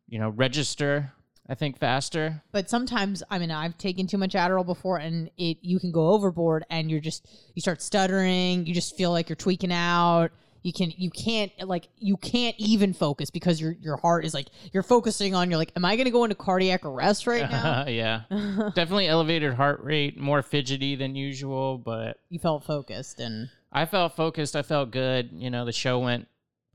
you 0.08 0.20
know, 0.20 0.30
register. 0.30 1.12
I 1.48 1.54
think 1.54 1.78
faster. 1.78 2.42
but 2.52 2.70
sometimes 2.72 3.22
I 3.30 3.38
mean 3.38 3.52
I've 3.52 3.78
taken 3.78 4.08
too 4.08 4.18
much 4.18 4.34
Adderall 4.34 4.66
before 4.66 4.98
and 4.98 5.30
it 5.38 5.58
you 5.62 5.78
can 5.80 5.92
go 5.92 6.08
overboard 6.10 6.66
and 6.72 6.90
you're 6.90 7.00
just 7.02 7.28
you 7.54 7.62
start 7.62 7.84
stuttering, 7.84 8.66
you 8.66 8.74
just 8.74 8.96
feel 8.98 9.12
like 9.12 9.30
you're 9.30 9.36
tweaking 9.36 9.72
out. 9.72 10.32
You 10.66 10.74
can 10.74 10.92
you 10.98 11.12
can't 11.12 11.52
like 11.64 11.90
you 12.00 12.18
can't 12.18 12.56
even 12.58 12.94
focus 12.94 13.30
because 13.30 13.62
your 13.62 13.74
your 13.74 13.98
heart 13.98 14.26
is 14.26 14.34
like 14.34 14.48
you're 14.74 14.82
focusing 14.82 15.36
on 15.36 15.52
you're 15.52 15.60
like 15.60 15.72
am 15.76 15.86
I 15.86 15.96
going 15.96 16.06
to 16.06 16.12
go 16.12 16.24
into 16.24 16.34
cardiac 16.36 16.84
arrest 16.84 17.28
right 17.28 17.48
now? 17.52 17.86
yeah, 17.88 18.24
definitely 18.74 19.08
elevated 19.08 19.54
heart 19.54 19.84
rate, 19.84 20.18
more 20.20 20.42
fidgety 20.42 20.96
than 20.96 21.16
usual, 21.16 21.78
but 21.78 22.18
you 22.30 22.40
felt 22.40 22.64
focused 22.64 23.20
and 23.20 23.50
I 23.72 23.86
felt 23.86 24.16
focused. 24.16 24.56
I 24.56 24.64
felt 24.64 24.90
good. 24.90 25.30
You 25.34 25.52
know, 25.52 25.66
the 25.66 25.72
show 25.72 26.00
went 26.00 26.28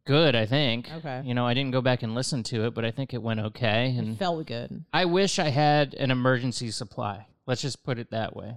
good. 0.07 0.37
I 0.37 0.47
think. 0.47 0.89
Okay. 0.99 1.23
You 1.25 1.35
know, 1.35 1.45
I 1.45 1.55
didn't 1.55 1.73
go 1.73 1.81
back 1.81 2.05
and 2.05 2.15
listen 2.15 2.45
to 2.45 2.67
it, 2.67 2.75
but 2.75 2.85
I 2.85 2.93
think 2.93 3.13
it 3.13 3.21
went 3.21 3.41
okay. 3.41 3.97
And 3.99 4.17
felt 4.17 4.47
good. 4.47 4.85
I 4.93 5.07
wish 5.07 5.41
I 5.41 5.49
had 5.49 5.95
an 5.95 6.13
emergency 6.13 6.71
supply. 6.71 7.27
Let's 7.45 7.63
just 7.63 7.83
put 7.83 7.99
it 7.99 8.13
that 8.13 8.37
way. 8.37 8.57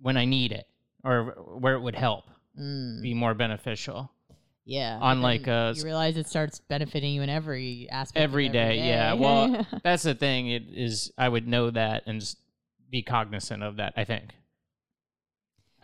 When 0.00 0.16
I 0.16 0.24
need 0.24 0.50
it 0.50 0.66
or 1.04 1.36
where 1.60 1.74
it 1.74 1.80
would 1.82 1.94
help, 1.94 2.24
Mm, 2.60 3.00
be 3.00 3.14
more 3.14 3.32
beneficial. 3.32 4.10
Yeah. 4.64 4.98
On 5.00 5.18
but 5.18 5.22
like, 5.22 5.44
then 5.44 5.54
uh, 5.54 5.74
you 5.76 5.84
realize 5.84 6.16
it 6.16 6.28
starts 6.28 6.60
benefiting 6.60 7.14
you 7.14 7.22
in 7.22 7.28
every 7.28 7.88
aspect 7.90 8.16
of 8.16 8.22
Every 8.22 8.48
day, 8.48 8.78
yeah. 8.78 9.14
Well, 9.14 9.66
that's 9.82 10.02
the 10.02 10.14
thing. 10.14 10.48
It 10.48 10.64
is 10.72 11.12
I 11.18 11.28
would 11.28 11.46
know 11.48 11.70
that 11.70 12.04
and 12.06 12.20
just 12.20 12.38
be 12.90 13.02
cognizant 13.02 13.62
of 13.62 13.76
that, 13.76 13.94
I 13.96 14.04
think. 14.04 14.30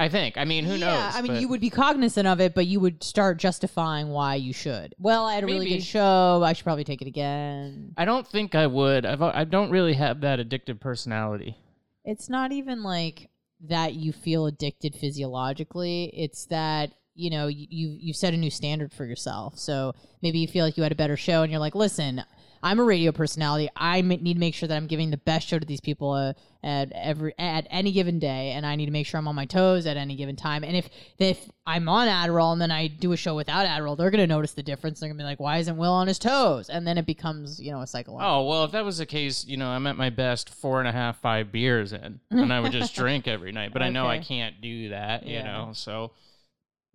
I 0.00 0.08
think. 0.08 0.38
I 0.38 0.44
mean, 0.44 0.64
who 0.64 0.72
knows? 0.72 0.80
yeah, 0.80 1.06
knows? 1.06 1.16
I 1.16 1.22
mean, 1.22 1.32
but- 1.32 1.40
you 1.40 1.48
would 1.48 1.60
be 1.60 1.70
cognizant 1.70 2.28
of 2.28 2.40
it, 2.40 2.54
but 2.54 2.66
you 2.66 2.78
would 2.78 3.02
start 3.02 3.38
justifying 3.38 4.10
why 4.10 4.36
you 4.36 4.52
should. 4.52 4.94
Well, 4.98 5.24
I 5.24 5.34
had 5.34 5.42
a 5.42 5.46
really 5.46 5.68
good 5.68 5.82
show. 5.82 6.40
I 6.44 6.52
should 6.52 6.64
probably 6.64 6.84
take 6.84 7.02
it 7.02 7.08
again. 7.08 7.94
I 7.96 8.04
don't 8.04 8.26
think 8.26 8.54
I 8.54 8.68
would. 8.68 9.04
I've, 9.04 9.22
I 9.22 9.42
don't 9.44 9.70
really 9.70 9.94
have 9.94 10.20
that 10.20 10.38
addictive 10.38 10.78
personality. 10.78 11.56
It's 12.04 12.28
not 12.28 12.52
even 12.52 12.84
like 12.84 13.28
that 13.68 13.94
you 13.94 14.12
feel 14.12 14.46
addicted 14.46 14.94
physiologically. 14.94 16.12
It's 16.14 16.46
that 16.46 16.92
you 17.18 17.30
know 17.30 17.46
you 17.48 17.66
you 17.70 17.96
you've 18.00 18.16
set 18.16 18.32
a 18.32 18.36
new 18.36 18.50
standard 18.50 18.92
for 18.92 19.04
yourself. 19.04 19.58
So 19.58 19.94
maybe 20.22 20.38
you 20.38 20.48
feel 20.48 20.64
like 20.64 20.76
you 20.76 20.82
had 20.82 20.92
a 20.92 20.96
better 20.96 21.16
show, 21.16 21.42
and 21.42 21.50
you're 21.50 21.60
like, 21.60 21.74
listen. 21.74 22.24
I'm 22.60 22.80
a 22.80 22.82
radio 22.82 23.12
personality. 23.12 23.68
I 23.76 24.00
m- 24.00 24.08
need 24.08 24.34
to 24.34 24.40
make 24.40 24.52
sure 24.52 24.68
that 24.68 24.74
I'm 24.74 24.88
giving 24.88 25.12
the 25.12 25.16
best 25.16 25.46
show 25.46 25.60
to 25.60 25.64
these 25.64 25.80
people 25.80 26.10
uh, 26.10 26.32
at 26.64 26.90
every 26.92 27.32
at 27.38 27.68
any 27.70 27.92
given 27.92 28.18
day, 28.18 28.50
and 28.50 28.66
I 28.66 28.74
need 28.74 28.86
to 28.86 28.90
make 28.90 29.06
sure 29.06 29.16
I'm 29.18 29.28
on 29.28 29.36
my 29.36 29.44
toes 29.44 29.86
at 29.86 29.96
any 29.96 30.16
given 30.16 30.34
time. 30.34 30.64
And 30.64 30.76
if 30.76 30.88
if 31.20 31.48
I'm 31.68 31.88
on 31.88 32.08
Adderall 32.08 32.50
and 32.52 32.60
then 32.60 32.72
I 32.72 32.88
do 32.88 33.12
a 33.12 33.16
show 33.16 33.36
without 33.36 33.64
Adderall, 33.64 33.96
they're 33.96 34.10
gonna 34.10 34.26
notice 34.26 34.54
the 34.54 34.64
difference. 34.64 34.98
They're 34.98 35.08
gonna 35.08 35.18
be 35.18 35.22
like, 35.22 35.38
"Why 35.38 35.58
isn't 35.58 35.76
Will 35.76 35.92
on 35.92 36.08
his 36.08 36.18
toes?" 36.18 36.68
And 36.68 36.84
then 36.84 36.98
it 36.98 37.06
becomes 37.06 37.60
you 37.60 37.70
know 37.70 37.80
a 37.82 37.86
cycle. 37.86 38.18
Oh 38.20 38.42
well, 38.42 38.64
if 38.64 38.72
that 38.72 38.84
was 38.84 38.98
the 38.98 39.06
case, 39.06 39.46
you 39.46 39.56
know, 39.56 39.68
I'm 39.68 39.86
at 39.86 39.96
my 39.96 40.10
best 40.10 40.50
four 40.50 40.80
and 40.80 40.88
a 40.88 40.92
half, 40.92 41.20
five 41.20 41.52
beers 41.52 41.92
in, 41.92 42.18
and 42.32 42.52
I 42.52 42.58
would 42.58 42.72
just 42.72 42.92
drink 42.96 43.28
every 43.28 43.52
night. 43.52 43.72
But 43.72 43.82
I 43.82 43.90
know 43.90 44.08
I 44.08 44.18
can't 44.18 44.60
do 44.60 44.88
that, 44.88 45.24
you 45.24 45.34
Yeah. 45.34 45.44
know. 45.44 45.70
So, 45.74 46.10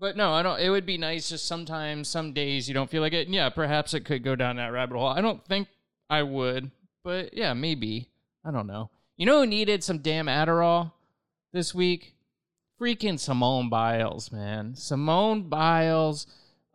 but 0.03 0.17
no, 0.17 0.33
I 0.33 0.43
don't. 0.43 0.59
It 0.59 0.69
would 0.69 0.85
be 0.85 0.97
nice 0.97 1.29
just 1.29 1.45
sometimes, 1.45 2.09
some 2.09 2.33
days 2.33 2.67
you 2.67 2.73
don't 2.73 2.89
feel 2.89 3.01
like 3.01 3.13
it. 3.13 3.25
And 3.25 3.33
yeah, 3.33 3.47
perhaps 3.47 3.93
it 3.93 4.01
could 4.01 4.21
go 4.21 4.35
down 4.35 4.57
that 4.57 4.73
rabbit 4.73 4.97
hole. 4.97 5.07
I 5.07 5.21
don't 5.21 5.41
think 5.45 5.69
I 6.09 6.23
would, 6.23 6.71
but 7.05 7.33
yeah, 7.33 7.53
maybe. 7.53 8.09
I 8.43 8.51
don't 8.51 8.67
know. 8.67 8.89
You 9.15 9.25
know 9.25 9.39
who 9.39 9.47
needed 9.47 9.81
some 9.81 9.99
damn 9.99 10.25
Adderall 10.25 10.91
this 11.53 11.73
week? 11.73 12.15
Freaking 12.81 13.17
Simone 13.17 13.69
Biles, 13.69 14.29
man. 14.29 14.75
Simone 14.75 15.43
Biles, 15.43 16.27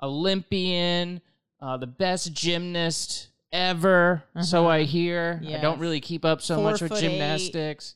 Olympian, 0.02 1.20
uh, 1.61 1.76
the 1.76 1.87
best 1.87 2.32
gymnast 2.32 3.28
ever. 3.52 4.23
So 4.40 4.61
Uh-huh. 4.61 4.68
I 4.70 4.82
hear. 4.85 5.42
I 5.47 5.58
don't 5.58 5.80
really 5.80 6.00
keep 6.00 6.25
up 6.25 6.40
so 6.40 6.54
Four 6.54 6.64
much 6.70 6.80
with 6.80 6.92
foot 6.92 7.02
eight. 7.02 7.11
gymnastics. 7.11 7.94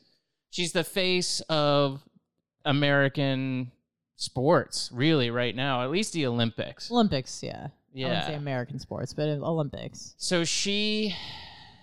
She's 0.51 0.73
the 0.73 0.85
face 0.85 1.41
of 1.49 2.03
American 2.67 3.73
sports 4.23 4.89
really 4.93 5.31
right 5.31 5.55
now, 5.55 5.83
at 5.83 5.91
least 5.91 6.13
the 6.13 6.27
Olympics. 6.27 6.91
Olympics, 6.91 7.43
yeah. 7.43 7.51
I 7.51 7.99
wouldn't 7.99 8.13
Yeah. 8.13 8.27
say 8.29 8.35
American 8.35 8.79
sports, 8.79 9.13
but 9.13 9.29
Olympics. 9.29 10.15
So 10.17 10.45
she 10.45 11.15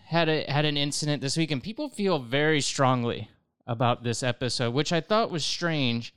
had 0.07 0.27
a 0.29 0.49
had 0.51 0.65
an 0.65 0.77
incident 0.77 1.21
this 1.21 1.37
week, 1.37 1.51
and 1.51 1.61
people 1.61 1.89
feel 1.89 2.17
very 2.19 2.61
strongly 2.61 3.29
about 3.67 4.03
this 4.03 4.23
episode, 4.23 4.73
which 4.73 4.91
I 4.91 5.01
thought 5.01 5.29
was 5.29 5.45
strange, 5.45 6.13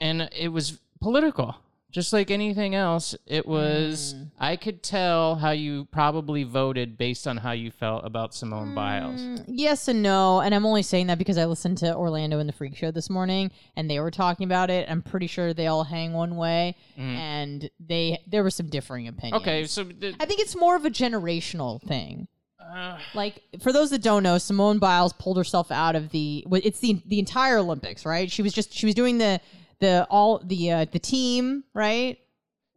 and 0.00 0.28
it 0.36 0.48
was 0.48 0.78
political. 1.00 1.56
Just 1.92 2.12
like 2.14 2.30
anything 2.30 2.74
else, 2.74 3.14
it 3.26 3.46
was. 3.46 4.14
I 4.40 4.56
could 4.56 4.82
tell 4.82 5.36
how 5.36 5.50
you 5.50 5.84
probably 5.92 6.42
voted 6.42 6.96
based 6.96 7.26
on 7.28 7.36
how 7.36 7.52
you 7.52 7.70
felt 7.70 8.06
about 8.06 8.34
Simone 8.34 8.74
Biles. 8.74 9.20
Mm, 9.20 9.44
yes 9.46 9.88
and 9.88 10.02
no, 10.02 10.40
and 10.40 10.54
I'm 10.54 10.64
only 10.64 10.82
saying 10.82 11.08
that 11.08 11.18
because 11.18 11.36
I 11.36 11.44
listened 11.44 11.76
to 11.78 11.94
Orlando 11.94 12.38
and 12.38 12.48
the 12.48 12.52
Freak 12.54 12.76
Show 12.76 12.90
this 12.92 13.10
morning, 13.10 13.50
and 13.76 13.90
they 13.90 14.00
were 14.00 14.10
talking 14.10 14.44
about 14.44 14.70
it. 14.70 14.90
I'm 14.90 15.02
pretty 15.02 15.26
sure 15.26 15.52
they 15.52 15.66
all 15.66 15.84
hang 15.84 16.14
one 16.14 16.36
way, 16.36 16.76
and 16.96 17.68
they 17.78 18.18
there 18.26 18.42
were 18.42 18.50
some 18.50 18.68
differing 18.68 19.06
opinions. 19.06 19.42
Okay, 19.42 19.66
so 19.66 19.84
the, 19.84 20.14
I 20.18 20.24
think 20.24 20.40
it's 20.40 20.56
more 20.56 20.76
of 20.76 20.86
a 20.86 20.90
generational 20.90 21.82
thing. 21.82 22.26
uh, 22.58 22.96
Like 23.14 23.42
for 23.60 23.70
those 23.70 23.90
that 23.90 24.02
don't 24.02 24.22
know, 24.22 24.38
Simone 24.38 24.78
Biles 24.78 25.12
pulled 25.12 25.36
herself 25.36 25.70
out 25.70 25.94
of 25.94 26.08
the. 26.10 26.46
It's 26.52 26.80
the 26.80 27.02
the 27.06 27.18
entire 27.18 27.58
Olympics, 27.58 28.06
right? 28.06 28.30
She 28.30 28.40
was 28.40 28.54
just 28.54 28.72
she 28.72 28.86
was 28.86 28.94
doing 28.94 29.18
the 29.18 29.40
the 29.82 30.06
all 30.08 30.40
the 30.44 30.70
uh, 30.70 30.84
the 30.90 30.98
team, 30.98 31.64
right? 31.74 32.16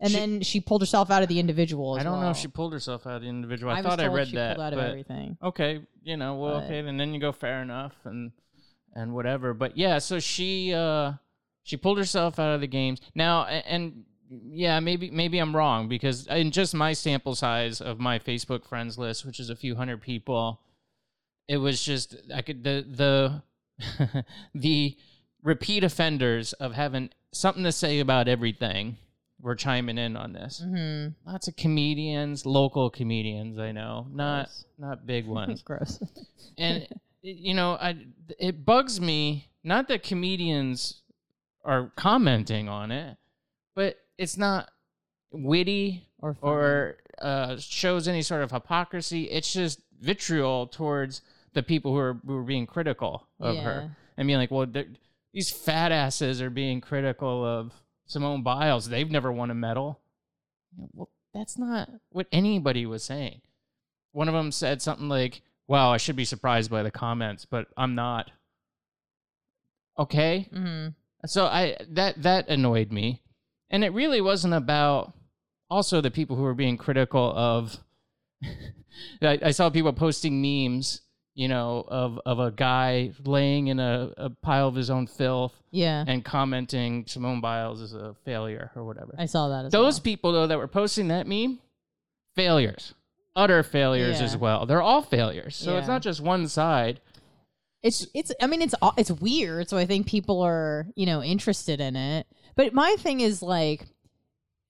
And 0.02 0.12
She- 0.12 0.18
then 0.20 0.42
she 0.42 0.60
pulled 0.60 0.82
herself 0.82 1.10
out 1.10 1.24
of 1.24 1.30
the 1.30 1.40
individual. 1.40 1.96
As 1.96 2.02
I 2.02 2.04
don't 2.04 2.16
know 2.16 2.20
well. 2.28 2.32
if 2.32 2.38
she 2.38 2.50
pulled 2.50 2.74
herself 2.74 3.08
out 3.08 3.16
of 3.18 3.22
the 3.22 3.30
individual. 3.30 3.72
I, 3.72 3.78
was 3.78 3.86
thought 3.86 4.00
I 4.02 4.06
told 4.08 4.18
read 4.18 4.28
she 4.28 4.36
that. 4.36 4.56
pulled 4.58 4.66
out 4.68 4.74
of 4.74 4.80
but- 4.80 4.90
everything. 4.90 5.38
okay, 5.42 5.82
you 6.04 6.18
know, 6.18 6.36
well, 6.36 6.60
But- 6.60 6.66
okay, 6.66 6.80
and 6.80 7.00
then 7.00 7.14
you 7.14 7.20
go 7.22 7.32
fair 7.32 7.62
enough 7.62 7.94
and 8.04 8.32
and 8.94 9.14
whatever. 9.14 9.54
But 9.54 9.78
yeah, 9.78 10.00
so 10.00 10.20
she 10.20 10.74
uh 10.74 11.14
she 11.64 11.78
pulled 11.78 11.98
herself 11.98 12.40
out 12.40 12.54
of 12.56 12.62
the 12.62 12.68
games. 12.68 13.00
Now 13.14 13.44
a- 13.46 13.66
and 13.74 14.04
yeah, 14.30 14.80
maybe 14.80 15.10
maybe 15.12 15.38
I'm 15.38 15.56
wrong 15.56 15.88
because 15.88 16.28
in 16.28 16.52
just 16.52 16.74
my 16.74 16.92
sample 16.94 17.36
size 17.36 17.80
of 17.80 18.00
my 18.00 18.18
Facebook 18.20 18.66
friends 18.66 18.98
list, 18.98 19.26
which 19.26 19.40
is 19.40 19.50
a 19.50 19.56
few 19.56 19.76
hundred 19.76 20.02
people, 20.02 20.60
it 21.48 21.58
was 21.58 21.82
just 21.82 22.16
I 22.34 22.42
could 22.42 22.64
the 22.64 22.84
the 23.02 24.24
the 24.56 24.98
repeat 25.46 25.84
offenders 25.84 26.52
of 26.54 26.74
having 26.74 27.10
something 27.32 27.64
to 27.64 27.72
say 27.72 28.00
about 28.00 28.28
everything 28.28 28.98
were 29.40 29.56
chiming 29.56 29.98
in 29.98 30.16
on 30.18 30.34
this 30.34 30.62
hmm 30.66 31.08
lots 31.25 31.48
of 31.48 31.56
comedians, 31.56 32.46
local 32.46 32.90
comedians 32.90 33.58
I 33.60 33.72
know, 33.72 34.08
not 34.12 34.46
Gross. 34.48 34.66
not 34.78 35.06
big 35.06 35.25
ones. 35.28 35.62
Gross. 35.66 36.02
and 36.58 36.88
you 37.22 37.54
know, 37.54 37.74
I 37.80 37.96
it 38.40 38.66
bugs 38.66 39.00
me 39.00 39.48
not 39.64 39.88
that 39.88 40.04
comedians 40.04 41.02
are 41.64 41.92
commenting 41.96 42.68
on 42.70 42.92
it, 42.92 43.18
but 43.75 43.98
it's 44.18 44.38
not 44.38 44.70
witty 45.32 46.08
Or 46.20 46.34
funny. 46.34 46.52
or 46.54 46.98
uh, 47.20 47.58
shows 47.58 48.08
any 48.08 48.22
sort 48.22 48.42
of 48.44 48.52
hypocrisy. 48.52 49.24
It's 49.25 49.52
just 49.54 49.80
vitriol 50.00 50.68
towards 50.68 51.22
the 51.54 51.64
people 51.64 51.92
who 51.94 51.98
are 52.00 52.18
who 52.25 52.38
are 52.38 52.44
being 52.44 52.66
critical 52.68 53.28
of 53.40 53.56
Yeah. 53.56 53.62
her 53.64 53.96
and 54.18 54.28
being 54.28 54.40
like, 54.40 54.52
well, 54.52 54.66
these 55.36 55.51
fat 55.51 55.92
asses 55.92 56.42
are 56.42 56.50
being 56.50 56.80
critical 56.80 57.46
of 57.46 57.74
Simone 58.08 58.42
Biles. 58.42 58.88
They've 58.88 59.12
never 59.12 59.34
won 59.34 59.51
a 59.51 59.54
medal. 59.54 60.00
Well, 60.94 61.10
that's 61.34 61.58
not 61.58 61.89
what 62.10 62.27
anybody 62.32 62.86
was 62.86 63.04
saying. 63.04 63.42
One 64.13 64.30
of 64.30 64.34
them 64.34 64.54
said 64.54 64.82
something 64.82 65.10
like, 65.10 65.42
"Wow, 65.68 65.92
I 65.92 65.98
should 65.98 66.15
be 66.15 66.24
surprised 66.24 66.72
by 66.72 66.84
the 66.84 66.89
comments, 66.89 67.44
but 67.44 67.68
I'm 67.75 67.96
not." 67.96 68.32
Okay, 70.00 70.48
hmm 70.54 70.88
so 71.25 71.46
I 71.48 71.75
that 71.89 72.22
that 72.24 72.48
annoyed 72.48 72.94
me, 72.94 73.22
and 73.70 73.84
it 73.84 73.92
really 73.92 74.22
wasn't 74.22 74.54
about 74.54 75.13
also 75.70 76.00
the 76.00 76.12
people 76.12 76.38
who 76.38 76.44
were 76.44 76.54
being 76.54 76.77
critical 76.77 77.34
of. 77.36 77.77
I, 79.22 79.39
I 79.44 79.51
saw 79.51 79.70
people 79.70 79.92
posting 79.92 80.42
memes, 80.42 81.01
you 81.36 81.48
know, 81.50 81.84
of 81.88 82.20
of 82.25 82.39
a 82.39 82.50
guy 82.51 83.12
laying 83.25 83.68
in 83.68 83.80
a, 83.80 84.12
a 84.18 84.30
pile 84.30 84.68
of 84.70 84.75
his 84.75 84.89
own 84.89 85.06
filth 85.06 85.54
Yeah. 85.72 86.04
and 86.08 86.24
commenting 86.24 87.06
Simone 87.08 87.42
Biles 87.42 87.82
is 87.82 87.94
a 87.94 88.15
failure 88.25 88.72
or 88.75 88.84
whatever. 88.86 89.13
I 89.18 89.25
saw 89.25 89.50
that 89.50 89.65
as 89.65 89.72
Those 89.72 89.96
well. 90.00 90.04
people 90.04 90.32
though 90.32 90.48
that 90.48 90.58
were 90.58 90.68
posting 90.70 91.10
that 91.10 91.27
meme, 91.27 91.60
failures, 92.36 92.94
utter 93.36 93.63
failures 93.63 94.20
Yeah. 94.20 94.25
as 94.25 94.38
well. 94.38 94.65
They're 94.65 94.82
all 94.82 95.01
failures. 95.01 95.56
So 95.56 95.77
it's 95.77 95.88
Yeah. 95.88 95.94
not 95.94 96.01
just 96.01 96.22
one 96.22 96.48
side. 96.48 97.01
It's 97.84 98.08
it's 98.13 98.32
I 98.42 98.48
mean 98.48 98.62
it's 98.62 98.74
it's 98.98 99.12
weird, 99.12 99.70
so 99.70 99.77
I 99.77 99.86
think 99.86 100.08
people 100.08 100.42
are, 100.42 100.88
you 100.96 101.06
know, 101.06 101.22
interested 101.22 101.80
in 101.80 101.96
it. 101.96 102.25
But 102.56 102.74
my 102.74 102.96
thing 103.00 103.20
is 103.20 103.42
like 103.44 103.86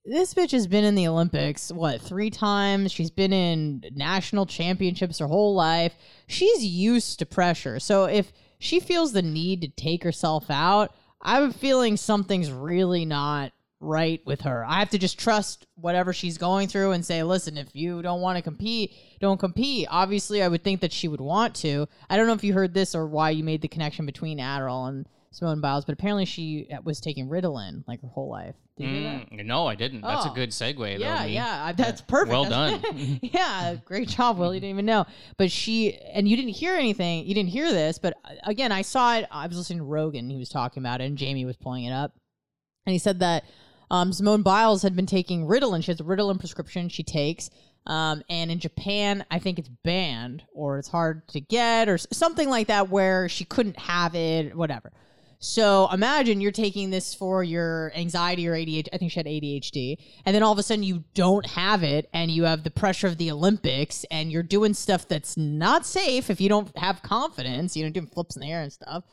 this 0.06 0.34
bitch 0.34 0.52
has 0.52 0.68
been 0.68 0.84
in 0.84 0.96
the 0.96 1.08
Olympics 1.08 1.72
what, 1.72 2.02
3 2.02 2.30
times. 2.30 2.92
She's 2.92 3.12
been 3.12 3.34
in 3.34 3.84
national 3.94 4.46
championships 4.46 5.20
her 5.20 5.28
whole 5.28 5.56
life. 5.56 5.96
She's 6.28 6.64
used 6.64 7.20
to 7.20 7.26
pressure. 7.26 7.80
So 7.80 8.06
if 8.06 8.32
she 8.60 8.80
feels 8.80 9.14
the 9.14 9.22
need 9.22 9.62
to 9.62 9.68
take 9.68 10.04
herself 10.04 10.46
out, 10.50 10.94
I'm 11.22 11.52
feeling 11.52 11.98
something's 11.98 12.52
really 12.52 13.04
not 13.04 13.52
right 13.82 14.22
with 14.26 14.42
her. 14.42 14.64
I 14.66 14.80
have 14.80 14.90
to 14.92 14.98
just 14.98 15.20
trust 15.20 15.68
whatever 15.76 16.14
she's 16.14 16.38
going 16.38 16.68
through 16.68 16.92
and 16.92 17.06
say, 17.06 17.24
listen, 17.24 17.58
if 17.58 17.76
you 17.76 18.02
don't 18.02 18.22
want 18.22 18.38
to 18.38 18.42
compete, 18.42 18.94
don't 19.20 19.40
compete. 19.40 19.88
Obviously, 19.92 20.42
I 20.42 20.48
would 20.48 20.64
think 20.64 20.82
that 20.82 20.94
she 20.94 21.08
would 21.08 21.22
want 21.22 21.56
to. 21.58 21.88
I 22.10 22.16
don't 22.16 22.28
know 22.28 22.34
if 22.34 22.44
you 22.44 22.54
heard 22.54 22.74
this 22.74 22.96
or 22.96 23.06
why 23.06 23.32
you 23.32 23.44
made 23.44 23.62
the 23.62 23.68
connection 23.68 24.06
between 24.06 24.40
Adderall 24.40 24.88
and 24.88 25.08
Simone 25.36 25.60
Biles, 25.60 25.84
but 25.84 25.94
apparently 25.94 26.24
she 26.26 26.68
was 26.86 27.02
taking 27.02 27.28
Ritalin 27.28 27.84
like 27.88 28.02
her 28.02 28.08
whole 28.08 28.30
life. 28.30 28.56
Did 28.78 28.84
you 28.88 28.90
hear 28.96 29.04
that? 29.04 29.32
Mm, 29.32 29.46
no, 29.46 29.68
I 29.68 29.76
didn't. 29.76 30.02
That's 30.02 30.26
a 30.26 30.30
Oh. 30.32 30.34
good 30.34 30.52
segue. 30.52 30.98
Yeah, 30.98 31.26
me. 31.26 31.34
yeah, 31.34 31.66
I- 31.66 31.72
that's 31.74 32.00
perfect. 32.02 32.32
Well 32.32 32.46
That's- 32.46 32.82
done. 32.82 33.20
yeah, 33.34 33.76
great 33.84 34.08
job, 34.08 34.38
Will. 34.38 34.54
You 34.54 34.62
didn't 34.62 34.72
even 34.76 34.86
know, 34.86 35.06
but 35.38 35.52
she 35.52 35.98
and 35.98 36.28
you 36.28 36.38
didn't 36.38 36.52
hear 36.54 36.76
anything. 36.76 37.26
You 37.26 37.34
didn't 37.34 37.50
hear 37.50 37.70
this, 37.72 38.00
but 38.00 38.16
uh, 38.24 38.30
again, 38.46 38.72
I 38.72 38.82
saw 38.82 39.18
it. 39.18 39.26
I 39.30 39.46
was 39.48 39.58
listening 39.58 39.80
to 39.80 39.86
Rogan. 39.86 40.30
He 40.30 40.38
was 40.38 40.50
talking 40.50 40.82
about 40.82 41.02
it, 41.02 41.06
and 41.06 41.18
Jamie 41.18 41.44
was 41.46 41.58
pulling 41.58 41.84
it 41.84 41.92
up, 41.92 42.14
and 42.86 42.94
he 42.94 43.00
said 43.00 43.20
that 43.20 43.44
um, 43.92 44.14
Simone 44.14 44.42
Biles 44.42 44.84
had 44.84 44.96
been 44.96 45.06
taking 45.06 45.46
Ritalin. 45.48 45.84
She 45.84 45.92
has 45.92 46.00
a 46.00 46.04
Ritalin 46.04 46.40
prescription 46.40 46.88
she 46.90 47.04
takes. 47.04 47.50
Um, 47.88 48.24
and 48.30 48.50
in 48.50 48.58
Japan, 48.58 49.24
I 49.30 49.38
think 49.38 49.60
it's 49.60 49.70
banned 49.70 50.42
or 50.54 50.80
it's 50.80 50.88
hard 50.88 51.28
to 51.28 51.40
get 51.40 51.88
or 51.88 52.00
something 52.00 52.50
like 52.50 52.66
that 52.68 52.90
where 52.90 53.30
she 53.30 53.46
couldn't 53.46 53.78
have 53.78 54.16
it, 54.16 54.56
whatever. 54.56 54.92
So 55.46 55.88
imagine 55.92 56.42
you're 56.42 56.52
taking 56.52 56.90
this 56.90 57.14
for 57.14 57.44
your 57.44 57.92
anxiety 57.96 58.48
or 58.48 58.54
ADHD. 58.54 58.88
I 58.92 58.98
think 58.98 59.12
she 59.12 59.20
had 59.20 59.28
ADHD. 59.28 59.98
And 60.26 60.36
then 60.36 60.42
all 60.42 60.52
of 60.52 60.58
a 60.58 60.64
sudden 60.64 60.82
you 60.82 61.04
don't 61.14 61.46
have 61.46 61.84
it 61.84 62.10
and 62.14 62.32
you 62.32 62.46
have 62.46 62.64
the 62.64 62.72
pressure 62.72 63.06
of 63.06 63.20
the 63.20 63.30
Olympics 63.30 64.06
and 64.10 64.32
you're 64.32 64.42
doing 64.42 64.74
stuff 64.74 65.08
that's 65.08 65.38
not 65.38 65.86
safe 65.86 66.32
if 66.32 66.42
you 66.42 66.50
don't 66.50 66.76
have 66.80 67.04
confidence, 67.04 67.78
you 67.78 67.84
know, 67.84 67.92
doing 67.92 68.08
flips 68.08 68.36
in 68.36 68.42
the 68.42 68.52
air 68.52 68.64
and 68.64 68.74
stuff. 68.74 69.04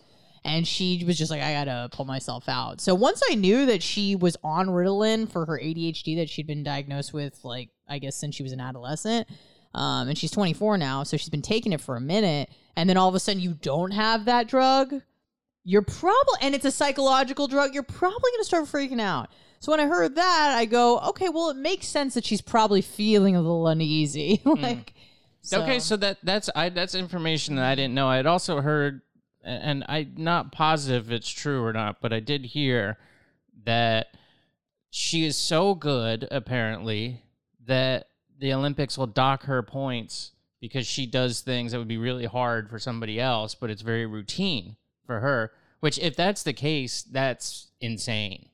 And 0.43 0.67
she 0.67 1.05
was 1.07 1.19
just 1.19 1.31
like, 1.31 1.43
I 1.43 1.53
gotta 1.53 1.91
pull 1.93 2.07
myself 2.07 2.49
out. 2.49 2.81
So 2.81 2.95
once 2.95 3.23
I 3.31 3.35
knew 3.35 3.67
that 3.67 3.83
she 3.83 4.17
was 4.17 4.35
on 4.43 4.69
Ritalin 4.69 5.31
for 5.31 5.45
her 5.45 5.61
ADHD 5.63 6.17
that 6.17 6.31
she'd 6.31 6.47
been 6.47 6.65
diagnosed 6.65 7.13
with, 7.13 7.39
like, 7.45 7.69
I 7.87 7.99
guess 7.99 8.17
since 8.17 8.35
she 8.35 8.43
was 8.43 8.53
an 8.53 8.61
adolescent, 8.61 9.29
um, 9.75 10.09
and 10.09 10.17
she's 10.17 10.31
24 10.31 10.79
now, 10.79 11.03
so 11.03 11.19
she's 11.19 11.29
been 11.29 11.43
taking 11.43 11.75
it 11.75 11.81
for 11.83 11.95
a 11.95 12.01
minute. 12.01 12.49
And 12.75 12.89
then 12.89 12.97
all 12.97 13.11
of 13.11 13.15
a 13.15 13.21
sudden 13.21 13.43
you 13.43 13.53
don't 13.53 13.91
have 13.91 14.25
that 14.25 14.49
drug 14.49 15.03
you're 15.65 15.83
probably 15.83 16.39
and 16.41 16.55
it's 16.55 16.65
a 16.65 16.71
psychological 16.71 17.47
drug 17.47 17.75
you're 17.75 17.83
probably 17.83 18.31
going 18.33 18.41
to 18.41 18.45
start 18.45 18.65
freaking 18.67 19.01
out. 19.01 19.31
So 19.61 19.71
when 19.71 19.81
i 19.81 19.87
heard 19.87 20.17
that 20.17 20.55
i 20.57 20.65
go 20.65 20.99
okay 21.01 21.29
well 21.29 21.51
it 21.51 21.57
makes 21.57 21.87
sense 21.87 22.15
that 22.15 22.25
she's 22.25 22.41
probably 22.41 22.83
feeling 22.83 23.37
a 23.37 23.41
little 23.41 23.69
uneasy. 23.69 24.41
Hmm. 24.45 24.61
Like 24.61 24.95
Okay, 25.53 25.79
so 25.81 25.97
that 25.97 26.19
that's 26.23 26.49
I 26.55 26.69
that's 26.69 26.95
information 26.95 27.57
that 27.57 27.65
I 27.65 27.75
didn't 27.75 27.95
know. 27.95 28.09
I 28.09 28.17
had 28.17 28.27
also 28.27 28.61
heard, 28.61 29.03
and 29.43 29.85
I'm 29.89 30.15
not 30.17 30.53
positive 30.53 31.11
it's 31.11 31.29
true 31.29 31.65
or 31.65 31.73
not, 31.73 32.01
but 32.01 32.13
I 32.13 32.21
did 32.21 32.45
hear 32.45 32.99
that 33.65 34.09
she 34.91 35.25
is 35.25 35.37
so 35.37 35.75
good 35.75 36.29
apparently 36.31 37.23
that 37.67 38.09
the 38.39 38.53
Olympics 38.53 38.97
will 38.97 39.07
dock 39.07 39.45
her 39.45 39.63
points 39.63 40.33
because 40.61 40.87
she 40.87 41.07
does 41.07 41.41
things 41.41 41.73
that 41.73 41.79
would 41.79 41.89
be 41.89 41.99
really 41.99 42.27
hard 42.27 42.71
for 42.71 42.79
somebody 42.79 43.19
else, 43.19 43.55
but 43.57 43.69
it's 43.69 43.83
very 43.83 44.07
routine 44.07 44.77
for 45.07 45.21
her. 45.21 45.53
Which, 45.81 45.99
if 45.99 46.15
that's 46.17 46.43
the 46.43 46.53
case, 46.53 47.03
that's 47.03 47.69
insane. 47.81 48.49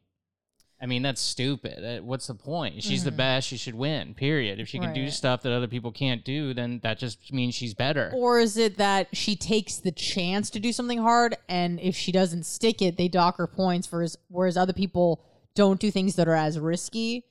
I 0.80 0.86
mean, 0.86 1.02
that's 1.02 1.20
stupid. 1.20 1.84
Uh, 1.84 2.02
What's 2.04 2.28
the 2.28 2.34
point? 2.36 2.84
She's 2.84 3.02
the 3.02 3.10
best. 3.10 3.48
She 3.48 3.56
should 3.56 3.74
win. 3.74 4.14
Period. 4.14 4.60
If 4.60 4.68
she 4.68 4.78
can 4.78 4.94
do 4.94 5.10
stuff 5.10 5.42
that 5.42 5.52
other 5.52 5.66
people 5.66 5.90
can't 5.90 6.24
do, 6.24 6.54
then 6.54 6.78
that 6.84 6.98
just 6.98 7.32
means 7.32 7.56
she's 7.56 7.74
better. 7.74 8.12
or 8.14 8.38
is 8.38 8.56
it 8.56 8.76
that 8.78 9.08
she 9.12 9.34
takes 9.34 9.76
the 9.78 9.90
chance 9.90 10.50
to 10.50 10.60
do 10.60 10.72
something 10.72 10.98
hard 10.98 11.36
and 11.48 11.80
if 11.80 11.96
she 11.96 12.12
doesn't 12.12 12.44
stick 12.44 12.80
it 12.80 12.96
they 12.96 13.08
dock 13.08 13.36
her 13.38 13.48
points 13.48 13.88
for 13.88 14.06
whereas 14.28 14.56
other 14.56 14.72
people 14.72 15.20
don't 15.56 15.80
do 15.80 15.90
things 15.90 16.14
that 16.14 16.28
are 16.28 16.34
as 16.36 16.58
risky 16.60 17.24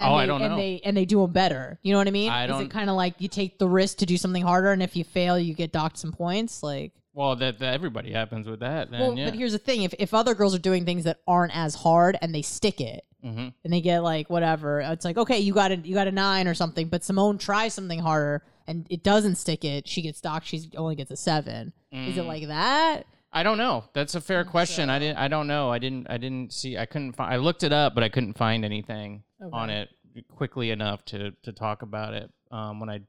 and 0.00 0.10
Oh, 0.10 0.16
they, 0.16 0.22
I 0.22 0.26
don't 0.26 0.40
and 0.42 0.50
know. 0.52 0.56
they 0.56 0.80
and 0.84 0.96
they 0.96 1.04
do 1.04 1.20
them 1.20 1.32
better 1.32 1.78
you 1.82 1.92
know 1.92 1.98
what 1.98 2.08
i 2.08 2.10
mean 2.10 2.30
I 2.30 2.44
is 2.44 2.50
don't- 2.50 2.62
it 2.62 2.70
kind 2.70 2.88
of 2.88 2.96
like 2.96 3.14
you 3.18 3.28
take 3.28 3.58
the 3.58 3.68
risk 3.68 3.98
to 3.98 4.06
do 4.06 4.16
something 4.16 4.42
harder 4.42 4.72
and 4.72 4.82
if 4.82 4.96
you 4.96 5.04
fail 5.04 5.38
you 5.38 5.52
get 5.54 5.70
docked 5.72 5.98
some 5.98 6.12
points 6.12 6.62
like 6.62 6.92
Well, 7.16 7.34
that, 7.36 7.58
that 7.60 7.72
everybody 7.72 8.12
happens 8.12 8.46
with 8.46 8.60
that. 8.60 8.90
Then, 8.90 9.00
well, 9.00 9.16
yeah. 9.16 9.24
but 9.30 9.34
here's 9.38 9.52
the 9.52 9.58
thing: 9.58 9.82
if 9.84 9.94
if 9.98 10.12
other 10.12 10.34
girls 10.34 10.54
are 10.54 10.58
doing 10.58 10.84
things 10.84 11.04
that 11.04 11.20
aren't 11.26 11.56
as 11.56 11.74
hard 11.74 12.18
and 12.20 12.34
they 12.34 12.42
stick 12.42 12.78
it, 12.78 13.04
Mhm. 13.24 13.54
and 13.64 13.72
they 13.72 13.80
get 13.80 14.00
like 14.02 14.28
whatever, 14.28 14.80
it's 14.80 15.04
like 15.06 15.16
okay, 15.16 15.38
you 15.38 15.54
got 15.54 15.72
a 15.72 15.76
you 15.78 15.94
got 15.94 16.08
a 16.08 16.12
nine 16.12 16.46
or 16.46 16.52
something. 16.52 16.88
But 16.88 17.02
Simone 17.04 17.38
tries 17.38 17.72
something 17.72 18.00
harder 18.00 18.44
and 18.66 18.86
it 18.90 19.02
doesn't 19.02 19.36
stick 19.36 19.64
it. 19.64 19.88
She 19.88 20.02
gets 20.02 20.20
docked. 20.20 20.46
She 20.46 20.70
only 20.76 20.94
gets 20.94 21.10
a 21.10 21.16
seven. 21.16 21.72
Is 21.90 22.18
it 22.18 22.24
Mm. 22.24 22.26
like 22.26 22.46
that? 22.48 23.06
I 23.32 23.42
don't 23.42 23.56
know. 23.56 23.84
That's 23.94 24.14
a 24.14 24.20
fair 24.20 24.44
question. 24.44 24.90
I 24.90 24.98
didn't. 24.98 25.16
I 25.16 25.28
don't 25.28 25.46
know. 25.46 25.70
I 25.70 25.78
didn't. 25.78 26.08
I 26.10 26.18
didn't 26.18 26.52
see. 26.52 26.76
I 26.76 26.84
couldn't. 26.84 27.12
Find, 27.14 27.32
I 27.32 27.38
looked 27.38 27.62
it 27.62 27.72
up, 27.72 27.94
but 27.94 28.04
I 28.04 28.10
couldn't 28.10 28.34
find 28.36 28.62
anything 28.62 29.22
on 29.54 29.70
it 29.70 29.88
quickly 30.34 30.70
enough 30.70 31.02
to 31.06 31.30
to 31.44 31.52
talk 31.52 31.80
about 31.80 32.12
it 32.12 32.30
um, 32.50 32.78
when 32.78 32.90
I 32.90 33.00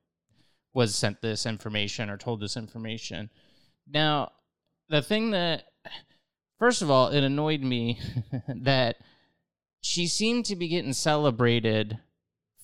was 0.73 0.95
sent 0.95 1.21
this 1.21 1.45
information 1.45 2.09
or 2.09 2.15
told 2.17 2.39
this 2.39 2.55
information. 2.55 3.29
Now, 3.91 4.31
the 4.89 5.01
thing 5.01 5.31
that 5.31 5.65
first 6.59 6.81
of 6.81 6.89
all, 6.89 7.09
it 7.09 7.23
annoyed 7.23 7.61
me 7.61 7.99
that 8.47 8.97
she 9.81 10.07
seemed 10.07 10.45
to 10.45 10.55
be 10.55 10.67
getting 10.67 10.93
celebrated 10.93 11.99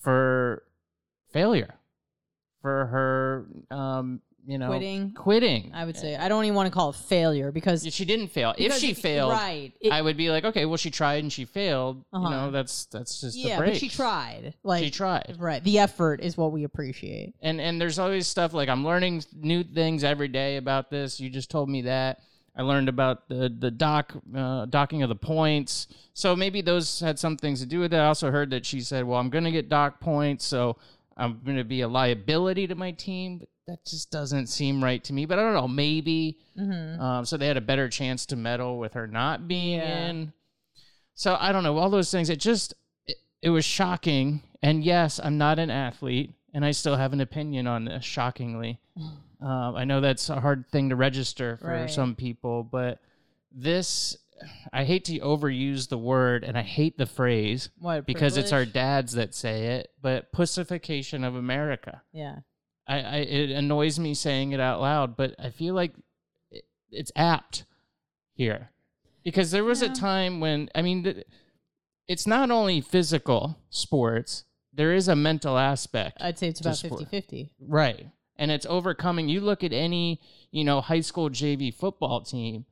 for 0.00 0.62
failure, 1.32 1.74
for 2.60 2.86
her, 2.86 3.46
um, 3.74 4.20
you 4.46 4.58
know, 4.58 4.68
Quitting? 4.68 5.12
Quitting. 5.12 5.70
I 5.74 5.84
would 5.84 5.96
say 5.96 6.16
I 6.16 6.28
don't 6.28 6.44
even 6.44 6.54
want 6.54 6.66
to 6.66 6.72
call 6.72 6.90
it 6.90 6.96
failure 6.96 7.52
because 7.52 7.86
She 7.92 8.04
didn't 8.04 8.28
fail. 8.28 8.54
If 8.56 8.74
she 8.74 8.94
failed, 8.94 9.32
right? 9.32 9.72
It, 9.80 9.92
I 9.92 10.02
would 10.02 10.16
be 10.16 10.30
like, 10.30 10.44
okay, 10.44 10.66
well, 10.66 10.76
she 10.76 10.90
tried 10.90 11.22
and 11.22 11.32
she 11.32 11.44
failed. 11.44 12.04
Uh-huh. 12.12 12.24
You 12.24 12.30
know, 12.30 12.50
that's 12.50 12.86
that's 12.86 13.20
just 13.20 13.36
yeah, 13.36 13.58
but 13.58 13.76
she 13.76 13.88
tried. 13.88 14.54
Like 14.62 14.84
she 14.84 14.90
tried. 14.90 15.36
right. 15.38 15.62
The 15.62 15.78
effort 15.78 16.20
is 16.20 16.36
what 16.36 16.52
we 16.52 16.64
appreciate. 16.64 17.34
And 17.42 17.60
and 17.60 17.80
there's 17.80 17.98
always 17.98 18.26
stuff 18.26 18.52
like 18.52 18.68
I'm 18.68 18.84
learning 18.84 19.24
new 19.34 19.64
things 19.64 20.04
every 20.04 20.28
day 20.28 20.56
about 20.56 20.90
this. 20.90 21.20
You 21.20 21.30
just 21.30 21.50
told 21.50 21.68
me 21.68 21.82
that. 21.82 22.20
I 22.56 22.62
learned 22.62 22.88
about 22.88 23.28
the 23.28 23.52
the 23.58 23.70
dock 23.70 24.14
uh, 24.34 24.66
docking 24.66 25.02
of 25.02 25.08
the 25.08 25.16
points. 25.16 25.88
So 26.12 26.36
maybe 26.36 26.60
those 26.60 27.00
had 27.00 27.18
some 27.18 27.36
things 27.36 27.60
to 27.60 27.66
do 27.66 27.80
with 27.80 27.92
it. 27.92 27.96
I 27.96 28.06
also 28.06 28.30
heard 28.30 28.50
that 28.50 28.64
she 28.64 28.80
said, 28.80 29.04
"Well, 29.04 29.18
I'm 29.18 29.28
going 29.28 29.44
to 29.44 29.50
get 29.50 29.68
dock 29.68 29.98
points, 30.00 30.44
so 30.44 30.76
I'm 31.16 31.40
going 31.44 31.56
to 31.56 31.64
be 31.64 31.80
a 31.80 31.88
liability 31.88 32.68
to 32.68 32.76
my 32.76 32.92
team." 32.92 33.38
But 33.38 33.48
that 33.66 33.84
just 33.86 34.10
doesn't 34.10 34.48
seem 34.48 34.82
right 34.84 35.02
to 35.04 35.12
me. 35.12 35.24
But 35.26 35.38
I 35.38 35.42
don't 35.42 35.54
know. 35.54 35.68
Maybe 35.68 36.38
Mm-hmm. 36.58 37.00
um, 37.00 37.24
so 37.24 37.36
they 37.36 37.46
had 37.48 37.56
a 37.56 37.60
better 37.62 37.88
chance 37.88 38.26
to 38.26 38.36
medal 38.36 38.78
with 38.78 38.92
her 38.94 39.06
not 39.06 39.48
being 39.48 39.78
Yeah. 39.80 40.06
in. 40.08 40.32
So 41.14 41.36
I 41.38 41.50
don't 41.52 41.62
know 41.64 41.76
all 41.78 41.90
those 41.90 42.10
things. 42.10 42.30
It 42.30 42.40
just 42.40 42.74
it, 43.06 43.16
it 43.42 43.50
was 43.50 43.64
shocking. 43.64 44.42
And 44.62 44.82
yes, 44.84 45.20
I'm 45.22 45.36
not 45.38 45.58
an 45.58 45.70
athlete, 45.70 46.32
and 46.54 46.64
I 46.64 46.70
still 46.70 46.96
have 46.96 47.12
an 47.12 47.20
opinion 47.20 47.66
on 47.66 47.84
this. 47.84 48.04
Shockingly, 48.04 48.78
um, 49.40 49.76
I 49.76 49.84
know 49.84 50.00
that's 50.00 50.28
a 50.30 50.40
hard 50.40 50.66
thing 50.70 50.88
to 50.90 50.96
register 50.96 51.56
for 51.60 51.68
Right. 51.68 51.90
some 51.90 52.14
people, 52.14 52.62
but 52.62 53.00
this. 53.52 54.16
I 54.72 54.82
hate 54.84 55.04
to 55.06 55.18
overuse 55.20 55.88
the 55.88 55.96
word 55.96 56.42
and 56.42 56.58
I 56.58 56.62
hate 56.62 56.98
the 56.98 57.06
phrase 57.06 57.70
What 57.78 58.04
because 58.04 58.36
it's 58.36 58.52
our 58.52 58.64
dads 58.64 59.12
that 59.12 59.32
say 59.32 59.76
it, 59.76 59.92
but 60.02 60.32
pussification 60.32 61.22
of 61.22 61.36
America. 61.36 62.02
yeah. 62.12 62.38
I, 62.86 63.00
I 63.00 63.16
it 63.18 63.50
annoys 63.50 63.98
me 63.98 64.14
saying 64.14 64.52
it 64.52 64.60
out 64.60 64.80
loud, 64.80 65.16
but 65.16 65.34
I 65.38 65.50
feel 65.50 65.74
like 65.74 65.94
it, 66.50 66.64
it's 66.90 67.12
apt 67.16 67.64
here 68.34 68.70
because 69.22 69.50
there 69.50 69.64
was 69.64 69.80
Yeah. 69.82 69.90
a 69.92 69.94
time 69.94 70.40
when 70.40 70.68
I 70.74 70.82
mean, 70.82 71.04
th- 71.04 71.24
it's 72.08 72.26
not 72.26 72.50
only 72.50 72.80
physical 72.82 73.58
sports; 73.70 74.44
there 74.72 74.92
is 74.92 75.08
a 75.08 75.16
mental 75.16 75.56
aspect, 75.56 76.18
I'd 76.20 76.38
say 76.38 76.48
it's 76.48 76.60
about 76.60 76.76
sport. 76.76 77.02
50-50. 77.10 77.50
right? 77.60 78.08
And 78.36 78.50
it's 78.50 78.66
overcoming. 78.66 79.28
You 79.28 79.40
look 79.40 79.62
at 79.64 79.72
any 79.72 80.20
you 80.50 80.64
know 80.64 80.80
high 80.80 81.00
school 81.00 81.30
JV 81.30 81.72
football 81.72 82.20
team; 82.20 82.66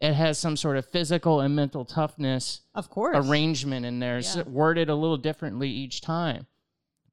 it 0.00 0.14
has 0.14 0.38
some 0.38 0.56
sort 0.56 0.76
of 0.76 0.86
physical 0.86 1.40
and 1.40 1.54
mental 1.54 1.84
toughness 1.84 2.62
Of 2.74 2.90
course. 2.90 3.16
arrangement 3.28 3.86
in 3.86 4.00
there, 4.00 4.18
Yeah. 4.18 4.42
worded 4.42 4.88
a 4.88 4.94
little 4.96 5.18
differently 5.18 5.68
each 5.68 6.00
time. 6.00 6.46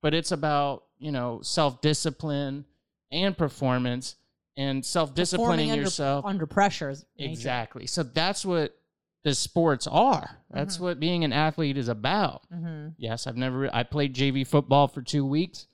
But 0.01 0.13
it's 0.13 0.31
about, 0.31 0.83
you 0.97 1.11
know, 1.11 1.41
self 1.41 1.81
discipline 1.81 2.65
and 3.11 3.37
performance 3.37 4.15
and 4.57 4.85
self 4.85 5.13
disciplining 5.13 5.69
yourself. 5.73 6.25
under 6.25 6.45
pressure. 6.45 6.93
exactly. 7.17 7.87
So 7.87 8.03
that's 8.03 8.45
what 8.45 8.75
the 9.23 9.33
sports 9.35 9.85
are. 9.87 10.37
That's 10.49 10.75
Mm-hmm. 10.75 10.83
what 10.83 10.99
being 10.99 11.23
an 11.25 11.33
athlete 11.33 11.77
is 11.77 11.89
about. 11.89 12.43
Mhm. 12.53 12.93
Yes, 12.97 13.27
I've 13.27 13.35
never, 13.37 13.73
I 13.75 13.83
played 13.83 14.13
JV 14.15 14.45
football 14.47 14.87
for 14.87 15.01
two 15.01 15.25
weeks. 15.25 15.67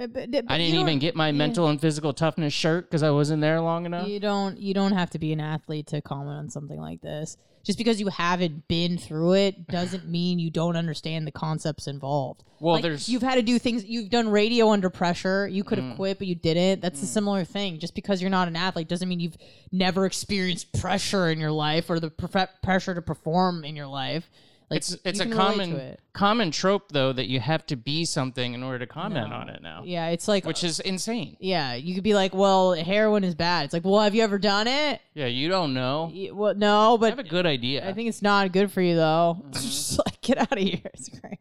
Uh, 0.00 0.06
but- 0.06 0.30
but 0.30 0.44
I 0.48 0.56
didn't 0.58 0.80
even 0.80 0.98
get 0.98 1.14
my 1.14 1.26
yeah. 1.28 1.32
mental 1.32 1.68
and 1.68 1.80
physical 1.80 2.12
toughness 2.12 2.52
shirt 2.54 2.88
because 2.88 3.02
I 3.02 3.10
wasn't 3.10 3.42
there 3.42 3.60
long 3.60 3.84
enough. 3.86 4.08
You 4.08 4.18
don't 4.20 4.58
you 4.58 4.72
don't 4.74 4.92
have 4.92 5.10
to 5.10 5.18
be 5.18 5.32
an 5.32 5.40
athlete 5.40 5.88
to 5.88 6.00
comment 6.00 6.36
on 6.38 6.48
something 6.50 6.80
like 6.80 7.02
this. 7.02 7.36
Just 7.62 7.76
because 7.76 8.00
you 8.00 8.08
haven't 8.08 8.66
been 8.68 8.96
through 8.96 9.34
it 9.34 9.66
doesn't 9.68 10.08
mean 10.08 10.38
you 10.38 10.48
don't 10.50 10.76
understand 10.76 11.26
the 11.26 11.30
concepts 11.32 11.86
involved. 11.86 12.42
Well, 12.58 12.74
Like, 12.76 12.82
there's- 12.82 13.08
you've 13.10 13.20
had 13.22 13.34
to 13.34 13.42
do 13.42 13.58
things. 13.58 13.84
You've 13.84 14.08
done 14.08 14.30
radio 14.30 14.70
under 14.70 14.88
pressure. 14.88 15.46
You 15.46 15.62
could 15.64 15.76
have 15.78 15.92
Mm. 15.92 15.96
quit, 15.96 16.18
but 16.18 16.26
you 16.26 16.34
didn't. 16.34 16.80
That's 16.80 17.02
a 17.02 17.06
similar 17.06 17.44
thing. 17.44 17.78
Just 17.78 17.94
because 17.94 18.22
you're 18.22 18.30
not 18.30 18.48
an 18.48 18.56
athlete 18.56 18.88
doesn't 18.88 19.08
mean 19.08 19.20
you've 19.20 19.36
never 19.70 20.06
experienced 20.06 20.72
pressure 20.80 21.28
in 21.30 21.38
your 21.38 21.52
life 21.52 21.90
or 21.90 22.00
the 22.00 22.08
prof- 22.10 22.48
pressure 22.62 22.94
to 22.94 23.02
perform 23.02 23.64
in 23.64 23.76
your 23.76 23.86
life. 23.86 24.30
Like 24.70 24.78
it's 24.78 24.96
it's 25.04 25.18
a 25.18 25.24
to 25.26 25.34
common 25.34 25.72
it. 25.76 26.00
common 26.12 26.52
trope 26.52 26.92
though 26.92 27.12
that 27.12 27.26
you 27.26 27.40
have 27.40 27.66
to 27.66 27.76
be 27.76 28.04
something 28.04 28.54
in 28.54 28.62
order 28.62 28.78
to 28.78 28.86
comment 28.86 29.30
No. 29.30 29.36
on 29.36 29.48
it 29.48 29.60
now, 29.62 29.82
Yeah, 29.84 30.08
it's 30.10 30.28
like 30.28 30.44
which 30.44 30.62
is 30.62 30.78
insane. 30.78 31.36
yeah. 31.40 31.74
You 31.74 31.92
could 31.94 32.04
be 32.04 32.14
like, 32.14 32.32
well, 32.34 32.74
heroin 32.74 33.24
is 33.24 33.34
bad. 33.34 33.64
It's 33.64 33.74
like, 33.74 33.84
well, 33.84 33.98
have 34.00 34.14
you 34.14 34.22
ever 34.22 34.38
done 34.38 34.68
it? 34.68 35.00
Yeah, 35.14 35.26
you 35.26 35.48
don't 35.48 35.74
know. 35.74 36.10
Y- 36.14 36.30
Well, 36.32 36.54
no, 36.54 36.96
but 36.98 37.06
I 37.06 37.08
have 37.10 37.18
a 37.18 37.24
good 37.24 37.46
idea. 37.46 37.88
I 37.88 37.92
think 37.92 38.08
it's 38.08 38.22
not 38.22 38.52
good 38.52 38.70
for 38.70 38.80
you 38.80 38.94
though. 38.94 39.38
Mm-hmm. 39.40 39.52
Just 39.54 39.98
like 39.98 40.20
get 40.20 40.38
out 40.38 40.52
of 40.52 40.58
here. 40.58 40.80
Great. 41.20 41.38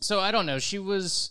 so 0.00 0.20
I 0.20 0.30
don't 0.30 0.46
know. 0.46 0.60
She 0.60 0.78
was, 0.78 1.30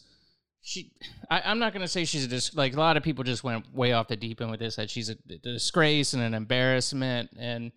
she. 0.62 0.92
I, 1.30 1.42
I'm 1.46 1.60
not 1.60 1.72
gonna 1.74 1.88
say 1.88 2.04
she's 2.06 2.26
a 2.26 2.28
dis- 2.28 2.54
like 2.56 2.74
a 2.76 2.80
lot 2.80 2.98
of 2.98 3.04
people 3.04 3.24
just 3.24 3.44
went 3.44 3.74
way 3.74 3.94
off 3.94 4.08
the 4.10 4.16
deep 4.18 4.42
end 4.42 4.52
with 4.52 4.60
this 4.60 4.76
that 4.76 4.90
she's 4.90 5.10
a, 5.10 5.16
a 5.30 5.38
disgrace 5.38 6.14
and 6.14 6.22
an 6.24 6.34
embarrassment 6.34 7.30
and 7.40 7.72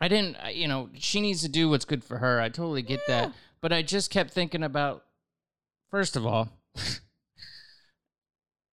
I 0.00 0.08
didn't. 0.08 0.36
You 0.54 0.68
know, 0.68 0.88
she 0.98 1.20
needs 1.20 1.42
to 1.42 1.48
do 1.48 1.68
what's 1.68 1.84
good 1.84 2.02
for 2.02 2.18
her. 2.18 2.40
I 2.40 2.48
totally 2.48 2.82
get 2.82 3.00
that, 3.08 3.32
but 3.60 3.72
I 3.72 3.82
just 3.82 4.10
kept 4.10 4.32
thinking 4.32 4.62
about. 4.62 5.04
First 5.90 6.16
of 6.16 6.24
all, 6.24 6.48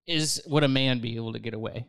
is 0.06 0.40
would 0.46 0.64
a 0.64 0.68
man 0.68 1.00
be 1.00 1.16
able 1.16 1.32
to 1.32 1.38
get 1.38 1.52
away 1.52 1.86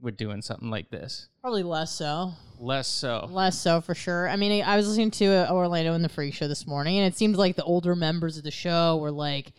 with 0.00 0.16
doing 0.16 0.42
something 0.42 0.70
like 0.70 0.90
this? 0.90 1.28
Probably 1.40 1.62
less 1.62 1.92
so. 1.92 2.32
Less 2.58 2.86
so. 2.86 3.26
Less 3.30 3.58
so 3.58 3.80
for 3.80 3.94
sure. 3.94 4.28
I 4.28 4.36
mean, 4.36 4.62
I 4.62 4.76
was 4.76 4.86
listening 4.86 5.10
to 5.12 5.26
uh, 5.26 5.52
Orlando 5.52 5.94
in 5.94 6.02
the 6.02 6.08
Freak 6.08 6.34
Show 6.34 6.48
this 6.48 6.66
morning, 6.66 6.98
and 6.98 7.06
it 7.06 7.16
seemed 7.16 7.36
like 7.36 7.56
the 7.56 7.64
older 7.64 7.96
members 7.96 8.36
of 8.36 8.44
the 8.44 8.50
show 8.50 8.98
were 8.98 9.10
like, 9.10 9.52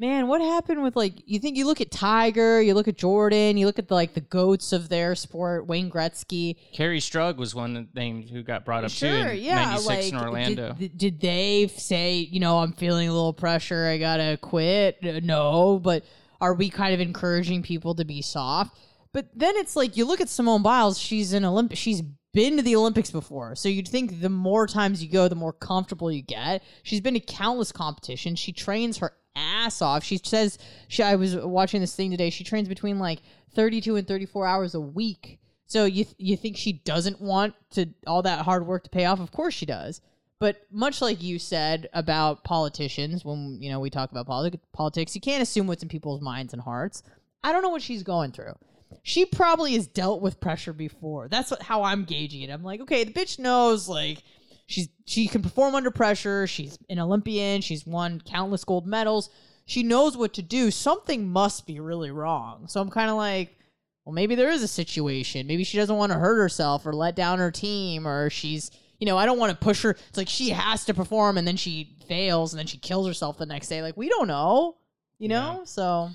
"Man, 0.00 0.28
what 0.28 0.40
happened 0.40 0.82
with 0.82 0.96
like? 0.96 1.22
You 1.26 1.38
think 1.38 1.58
you 1.58 1.66
look 1.66 1.82
at 1.82 1.90
Tiger, 1.90 2.62
you 2.62 2.72
look 2.72 2.88
at 2.88 2.96
Jordan, 2.96 3.58
you 3.58 3.66
look 3.66 3.78
at 3.78 3.88
the, 3.88 3.94
like 3.94 4.14
the 4.14 4.22
goats 4.22 4.72
of 4.72 4.88
their 4.88 5.14
sport, 5.14 5.66
Wayne 5.66 5.90
Gretzky. 5.90 6.56
Kerri 6.74 7.00
Strug 7.00 7.36
was 7.36 7.54
one 7.54 7.86
name 7.94 8.26
who 8.26 8.42
got 8.42 8.64
brought 8.64 8.84
up 8.84 8.90
too 8.90 9.06
Sure, 9.06 9.28
in 9.28 9.42
yeah. 9.42 9.66
'96 9.66 9.86
Like, 9.86 10.12
in 10.12 10.18
Orlando. 10.18 10.72
Did, 10.72 10.96
did 10.96 11.20
they 11.20 11.70
say, 11.76 12.14
you 12.14 12.40
know, 12.40 12.60
I'm 12.60 12.72
feeling 12.72 13.08
a 13.08 13.12
little 13.12 13.34
pressure, 13.34 13.86
I 13.86 13.98
gotta 13.98 14.38
quit? 14.40 14.96
Uh, 15.04 15.20
No, 15.22 15.78
but 15.78 16.02
are 16.40 16.54
we 16.54 16.70
kind 16.70 16.94
of 16.94 17.00
encouraging 17.00 17.62
people 17.62 17.94
to 17.96 18.06
be 18.06 18.22
soft? 18.22 18.78
But 19.12 19.26
then 19.34 19.54
it's 19.56 19.76
like 19.76 19.98
you 19.98 20.06
look 20.06 20.22
at 20.22 20.30
Simone 20.30 20.62
Biles; 20.62 20.98
she's 20.98 21.34
an 21.34 21.44
Olympic. 21.44 21.76
She's 21.76 22.02
been 22.32 22.56
to 22.56 22.62
the 22.62 22.76
Olympics 22.76 23.10
before, 23.10 23.54
so 23.56 23.68
you'd 23.68 23.88
think 23.88 24.20
the 24.20 24.28
more 24.28 24.66
times 24.66 25.02
you 25.02 25.10
go, 25.10 25.28
the 25.28 25.34
more 25.34 25.52
comfortable 25.52 26.12
you 26.12 26.22
get. 26.22 26.62
She's 26.82 27.00
been 27.00 27.14
to 27.14 27.20
countless 27.20 27.72
competitions. 27.72 28.38
She 28.38 28.52
trains 28.52 28.98
her 28.98 29.12
ass 29.34 29.82
off. 29.82 30.04
She 30.04 30.18
says 30.22 30.58
she. 30.88 31.02
I 31.02 31.16
was 31.16 31.36
watching 31.36 31.80
this 31.80 31.94
thing 31.94 32.10
today. 32.10 32.30
She 32.30 32.44
trains 32.44 32.68
between 32.68 32.98
like 32.98 33.20
32 33.54 33.96
and 33.96 34.06
34 34.06 34.46
hours 34.46 34.74
a 34.74 34.80
week. 34.80 35.38
So 35.66 35.84
you 35.84 36.04
th- 36.04 36.16
you 36.18 36.36
think 36.36 36.56
she 36.56 36.72
doesn't 36.72 37.20
want 37.20 37.54
to 37.72 37.86
all 38.06 38.22
that 38.22 38.44
hard 38.44 38.66
work 38.66 38.84
to 38.84 38.90
pay 38.90 39.04
off? 39.04 39.20
Of 39.20 39.32
course 39.32 39.54
she 39.54 39.66
does. 39.66 40.00
But 40.38 40.66
much 40.70 41.02
like 41.02 41.22
you 41.22 41.38
said 41.38 41.88
about 41.92 42.44
politicians, 42.44 43.24
when 43.24 43.58
you 43.60 43.70
know 43.70 43.78
we 43.78 43.90
talk 43.90 44.10
about 44.10 44.26
politi- 44.26 44.58
politics, 44.72 45.14
you 45.14 45.20
can't 45.20 45.42
assume 45.42 45.66
what's 45.66 45.82
in 45.82 45.88
people's 45.88 46.22
minds 46.22 46.52
and 46.52 46.62
hearts. 46.62 47.02
I 47.44 47.52
don't 47.52 47.62
know 47.62 47.68
what 47.70 47.82
she's 47.82 48.02
going 48.02 48.32
through. 48.32 48.54
She 49.02 49.24
probably 49.24 49.74
has 49.74 49.86
dealt 49.86 50.20
with 50.20 50.40
pressure 50.40 50.72
before. 50.72 51.28
That's 51.28 51.50
what, 51.50 51.62
how 51.62 51.82
I'm 51.82 52.04
gauging 52.04 52.42
it. 52.42 52.50
I'm 52.50 52.62
like, 52.62 52.80
okay, 52.80 53.04
the 53.04 53.12
bitch 53.12 53.38
knows 53.38 53.88
like 53.88 54.22
she's 54.66 54.88
she 55.06 55.26
can 55.26 55.42
perform 55.42 55.74
under 55.74 55.90
pressure. 55.90 56.46
She's 56.46 56.78
an 56.88 56.98
Olympian. 56.98 57.60
She's 57.60 57.86
won 57.86 58.20
countless 58.24 58.64
gold 58.64 58.86
medals. 58.86 59.30
She 59.66 59.82
knows 59.82 60.16
what 60.16 60.34
to 60.34 60.42
do. 60.42 60.70
Something 60.70 61.28
must 61.28 61.66
be 61.66 61.80
really 61.80 62.10
wrong. 62.10 62.66
So 62.66 62.80
I'm 62.80 62.90
kind 62.90 63.10
of 63.10 63.16
like, 63.16 63.56
well, 64.04 64.12
maybe 64.12 64.34
there 64.34 64.50
is 64.50 64.62
a 64.62 64.68
situation. 64.68 65.46
Maybe 65.46 65.62
she 65.62 65.76
doesn't 65.78 65.96
want 65.96 66.10
to 66.12 66.18
hurt 66.18 66.38
herself 66.40 66.86
or 66.86 66.92
let 66.92 67.14
down 67.14 67.38
her 67.38 67.50
team, 67.50 68.06
or 68.06 68.30
she's, 68.30 68.70
you 68.98 69.06
know, 69.06 69.16
I 69.16 69.26
don't 69.26 69.38
want 69.38 69.50
to 69.52 69.64
push 69.64 69.82
her. 69.82 69.90
It's 69.90 70.18
like 70.18 70.28
she 70.28 70.50
has 70.50 70.84
to 70.86 70.94
perform 70.94 71.38
and 71.38 71.46
then 71.46 71.56
she 71.56 71.96
fails 72.08 72.52
and 72.52 72.58
then 72.58 72.66
she 72.66 72.78
kills 72.78 73.06
herself 73.06 73.38
the 73.38 73.46
next 73.46 73.68
day. 73.68 73.82
Like, 73.82 73.96
we 73.96 74.08
don't 74.08 74.26
know, 74.26 74.76
you 75.18 75.28
know? 75.28 75.62
So, 75.64 76.10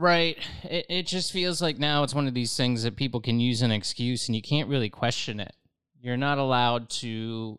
Right. 0.00 0.38
It, 0.62 0.86
it 0.88 1.06
just 1.06 1.30
feels 1.30 1.60
like 1.60 1.78
now 1.78 2.02
it's 2.04 2.14
one 2.14 2.26
of 2.26 2.32
these 2.32 2.56
things 2.56 2.84
that 2.84 2.96
people 2.96 3.20
can 3.20 3.38
use 3.38 3.60
an 3.60 3.70
excuse 3.70 4.28
and 4.28 4.34
you 4.34 4.40
can't 4.40 4.68
really 4.68 4.88
question 4.88 5.40
it. 5.40 5.54
You're 6.00 6.16
not 6.16 6.38
allowed 6.38 6.88
to 7.00 7.58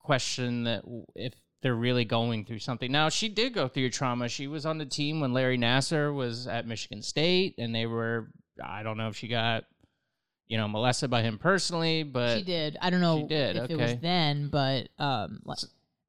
question 0.00 0.64
that 0.64 0.82
if 1.14 1.34
they're 1.62 1.76
really 1.76 2.04
going 2.04 2.44
through 2.44 2.58
something. 2.58 2.90
Now, 2.90 3.08
she 3.08 3.28
did 3.28 3.54
go 3.54 3.68
through 3.68 3.90
trauma. 3.90 4.28
She 4.28 4.48
was 4.48 4.66
on 4.66 4.78
the 4.78 4.84
team 4.84 5.20
when 5.20 5.32
Larry 5.32 5.56
Nassar 5.56 6.12
was 6.12 6.48
at 6.48 6.66
Michigan 6.66 7.02
State 7.02 7.54
and 7.56 7.72
they 7.72 7.86
were, 7.86 8.30
I 8.60 8.82
don't 8.82 8.96
know 8.96 9.08
if 9.08 9.16
she 9.16 9.28
got, 9.28 9.64
you 10.48 10.58
know, 10.58 10.66
molested 10.66 11.08
by 11.08 11.22
him 11.22 11.38
personally, 11.38 12.02
but 12.02 12.38
she 12.38 12.42
did. 12.42 12.76
I 12.82 12.90
don't 12.90 13.00
know 13.00 13.20
She 13.20 13.26
did, 13.28 13.56
if 13.56 13.70
it 13.70 13.76
was 13.76 13.90
okay. 13.92 13.98
then, 14.02 14.48
but 14.48 14.88
um, 14.98 15.40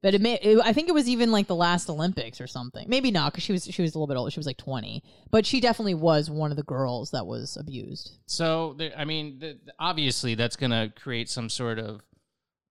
but 0.03 0.13
it 0.13 0.21
may. 0.21 0.35
It, 0.35 0.59
I 0.63 0.73
think 0.73 0.87
it 0.89 0.93
was 0.93 1.07
even 1.09 1.31
like 1.31 1.47
the 1.47 1.55
last 1.55 1.89
Olympics 1.89 2.39
or 2.39 2.47
something. 2.47 2.87
Maybe 2.89 3.11
not 3.11 3.31
because 3.33 3.43
she 3.43 3.51
was 3.51 3.65
she 3.65 3.81
was 3.81 3.93
a 3.95 3.97
little 3.97 4.07
bit 4.07 4.17
older. 4.17 4.31
She 4.31 4.39
was 4.39 4.47
like 4.47 4.57
twenty, 4.57 5.03
but 5.31 5.45
she 5.45 5.59
definitely 5.59 5.95
was 5.95 6.29
one 6.29 6.51
of 6.51 6.57
the 6.57 6.63
girls 6.63 7.11
that 7.11 7.25
was 7.25 7.57
abused. 7.57 8.17
So, 8.25 8.75
there, 8.77 8.91
I 8.97 9.05
mean, 9.05 9.39
th- 9.39 9.57
obviously, 9.79 10.35
that's 10.35 10.55
going 10.55 10.71
to 10.71 10.91
create 10.99 11.29
some 11.29 11.49
sort 11.49 11.79
of 11.79 12.01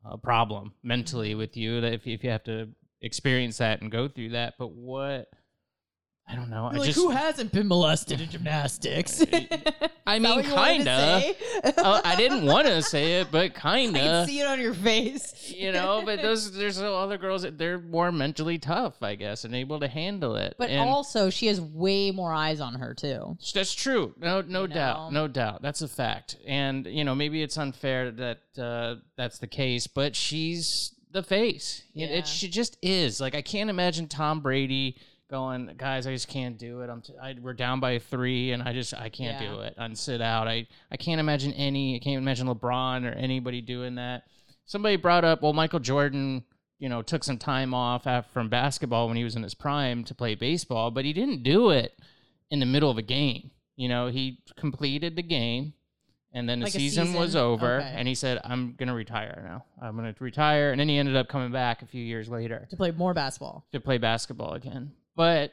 uh, 0.04 0.16
problem 0.18 0.74
mentally 0.82 1.30
Mm-hmm. 1.30 1.38
with 1.38 1.56
you 1.56 1.80
that 1.80 1.92
if, 1.92 2.06
if 2.06 2.22
you 2.22 2.30
have 2.30 2.44
to 2.44 2.68
experience 3.02 3.58
that 3.58 3.82
and 3.82 3.90
go 3.90 4.08
through 4.08 4.30
that. 4.30 4.54
But 4.58 4.72
what? 4.72 5.28
I 6.28 6.34
don't 6.34 6.50
know. 6.50 6.66
I 6.66 6.72
like 6.72 6.86
just, 6.86 6.98
who 6.98 7.10
hasn't 7.10 7.52
been 7.52 7.68
molested 7.68 8.20
in 8.20 8.28
gymnastics? 8.28 9.22
I 10.06 10.18
mean, 10.18 10.34
what 10.36 10.44
you 10.44 10.54
wanted 10.54 10.84
to 10.84 11.34
kinda. 11.62 11.80
uh, 11.80 12.00
I 12.04 12.16
didn't 12.16 12.44
want 12.46 12.66
to 12.66 12.82
say 12.82 13.20
it, 13.20 13.28
but 13.30 13.42
I 13.44 13.48
can 13.50 13.94
kinda. 13.94 14.24
see 14.26 14.40
it 14.40 14.46
on 14.46 14.60
your 14.60 14.74
face. 14.74 15.52
You 15.56 15.70
know, 15.70 16.02
but 16.04 16.22
those 16.22 16.52
there's 16.52 16.80
other 16.80 17.16
girls 17.16 17.42
that 17.42 17.58
they're 17.58 17.78
more 17.78 18.10
mentally 18.10 18.58
tough, 18.58 19.02
I 19.04 19.14
guess, 19.14 19.44
and 19.44 19.54
able 19.54 19.78
to 19.80 19.88
handle 19.88 20.34
it. 20.34 20.56
But 20.58 20.70
and 20.70 20.88
also, 20.90 21.30
she 21.30 21.46
has 21.46 21.60
way 21.60 22.10
more 22.10 22.32
eyes 22.32 22.60
on 22.60 22.74
her 22.74 22.92
too. 22.92 23.38
That's 23.54 23.72
true. 23.72 24.12
No, 24.18 24.40
no 24.40 24.62
You 24.62 24.68
doubt. 24.68 25.12
know? 25.12 25.22
No 25.22 25.28
doubt. 25.28 25.62
That's 25.62 25.82
a 25.82 25.88
fact. 25.88 26.38
And 26.44 26.86
you 26.86 27.04
know, 27.04 27.14
maybe 27.14 27.40
it's 27.42 27.56
unfair 27.56 28.10
that 28.10 28.40
uh, 28.58 28.96
that's 29.16 29.38
the 29.38 29.46
case, 29.46 29.86
but 29.86 30.16
she's 30.16 30.92
the 31.12 31.22
face. 31.22 31.84
It, 31.94 32.10
it 32.10 32.26
she 32.26 32.48
just 32.48 32.76
is. 32.82 33.20
Like 33.20 33.36
I 33.36 33.42
can't 33.42 33.70
imagine 33.70 34.08
Tom 34.08 34.40
Brady 34.40 34.96
going, 35.28 35.72
guys, 35.76 36.06
I 36.06 36.12
just 36.12 36.28
can't 36.28 36.58
do 36.58 36.80
it. 36.82 36.90
I'm 36.90 37.02
t- 37.02 37.14
I, 37.20 37.34
we're 37.40 37.52
down 37.54 37.80
by 37.80 37.98
three, 37.98 38.52
and 38.52 38.62
I 38.62 38.72
just 38.72 38.94
I 38.94 39.08
can't 39.08 39.40
Yeah. 39.40 39.50
do 39.54 39.60
it. 39.60 39.74
And 39.76 39.96
sit 39.98 40.20
out. 40.20 40.48
I 40.48 40.66
I 40.90 40.96
can't 40.96 41.20
imagine 41.20 41.52
any. 41.54 41.96
I 41.96 41.98
can't 41.98 42.18
imagine 42.18 42.46
LeBron 42.48 43.04
or 43.04 43.12
anybody 43.14 43.60
doing 43.60 43.96
that. 43.96 44.24
Somebody 44.64 44.96
brought 44.96 45.24
up, 45.24 45.42
well, 45.42 45.52
Michael 45.52 45.80
Jordan. 45.80 46.44
You 46.78 46.90
know, 46.90 47.00
took 47.00 47.24
some 47.24 47.38
time 47.38 47.72
off 47.72 48.06
from 48.34 48.50
basketball 48.50 49.08
when 49.08 49.16
he 49.16 49.24
was 49.24 49.34
in 49.34 49.42
his 49.42 49.54
prime 49.54 50.04
to 50.04 50.14
play 50.14 50.34
baseball, 50.34 50.90
but 50.90 51.06
he 51.06 51.14
didn't 51.14 51.42
do 51.42 51.70
it 51.70 51.98
in 52.50 52.60
the 52.60 52.66
middle 52.66 52.90
of 52.90 52.98
a 52.98 53.02
game. 53.02 53.50
You 53.76 53.88
know, 53.88 54.08
he 54.08 54.42
completed 54.58 55.16
the 55.16 55.22
game 55.22 55.72
and 56.34 56.46
then 56.46 56.58
the 56.60 56.64
Like 56.66 56.74
a 56.74 56.78
season, 56.78 57.14
was 57.14 57.34
over 57.34 57.76
Okay. 57.78 57.94
and 57.96 58.06
he 58.06 58.14
said, 58.14 58.42
I'm 58.44 58.74
going 58.74 58.88
to 58.88 58.94
retire 58.94 59.42
now. 59.48 59.64
I'm 59.80 59.96
going 59.96 60.12
to 60.12 60.22
retire. 60.22 60.70
And 60.70 60.78
then 60.78 60.90
he 60.90 60.98
ended 60.98 61.16
up 61.16 61.28
coming 61.28 61.50
back 61.50 61.80
a 61.80 61.86
few 61.86 62.04
years 62.04 62.28
later 62.28 62.66
To 62.68 62.76
play 62.76 62.90
more 62.90 63.14
basketball. 63.14 63.64
to 63.72 63.80
play 63.80 63.96
basketball 63.96 64.52
again. 64.52 64.92
But 65.16 65.52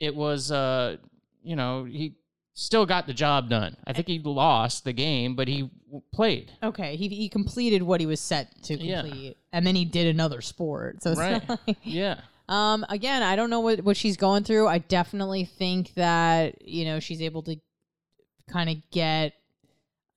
it 0.00 0.14
was, 0.14 0.50
uh, 0.50 0.96
you 1.42 1.56
know, 1.56 1.84
he 1.84 2.16
still 2.54 2.84
got 2.84 3.06
the 3.06 3.14
job 3.14 3.48
done. 3.48 3.76
I 3.86 3.92
think 3.92 4.08
he 4.08 4.18
lost 4.18 4.84
the 4.84 4.92
game, 4.92 5.34
but 5.36 5.48
he 5.48 5.70
w- 5.86 6.02
played. 6.12 6.50
Okay, 6.62 6.96
he 6.96 7.08
he 7.08 7.28
completed 7.28 7.82
what 7.82 8.00
he 8.00 8.06
was 8.06 8.20
set 8.20 8.62
to 8.64 8.74
Yeah. 8.76 9.02
complete, 9.02 9.36
and 9.52 9.66
then 9.66 9.76
he 9.76 9.84
did 9.84 10.06
another 10.08 10.40
sport. 10.40 11.02
So 11.02 11.12
it's 11.12 11.20
Right. 11.20 11.48
not 11.48 11.60
like, 11.66 11.76
Yeah. 11.84 12.20
um, 12.48 12.84
again, 12.88 13.22
I 13.22 13.36
don't 13.36 13.48
know 13.50 13.60
what 13.60 13.82
what 13.84 13.96
she's 13.96 14.16
going 14.16 14.44
through. 14.44 14.66
I 14.66 14.78
definitely 14.78 15.44
think 15.44 15.94
that 15.94 16.66
you 16.66 16.84
know 16.84 16.98
she's 17.00 17.22
able 17.22 17.42
to 17.44 17.56
kind 18.50 18.68
of 18.68 18.76
get 18.90 19.34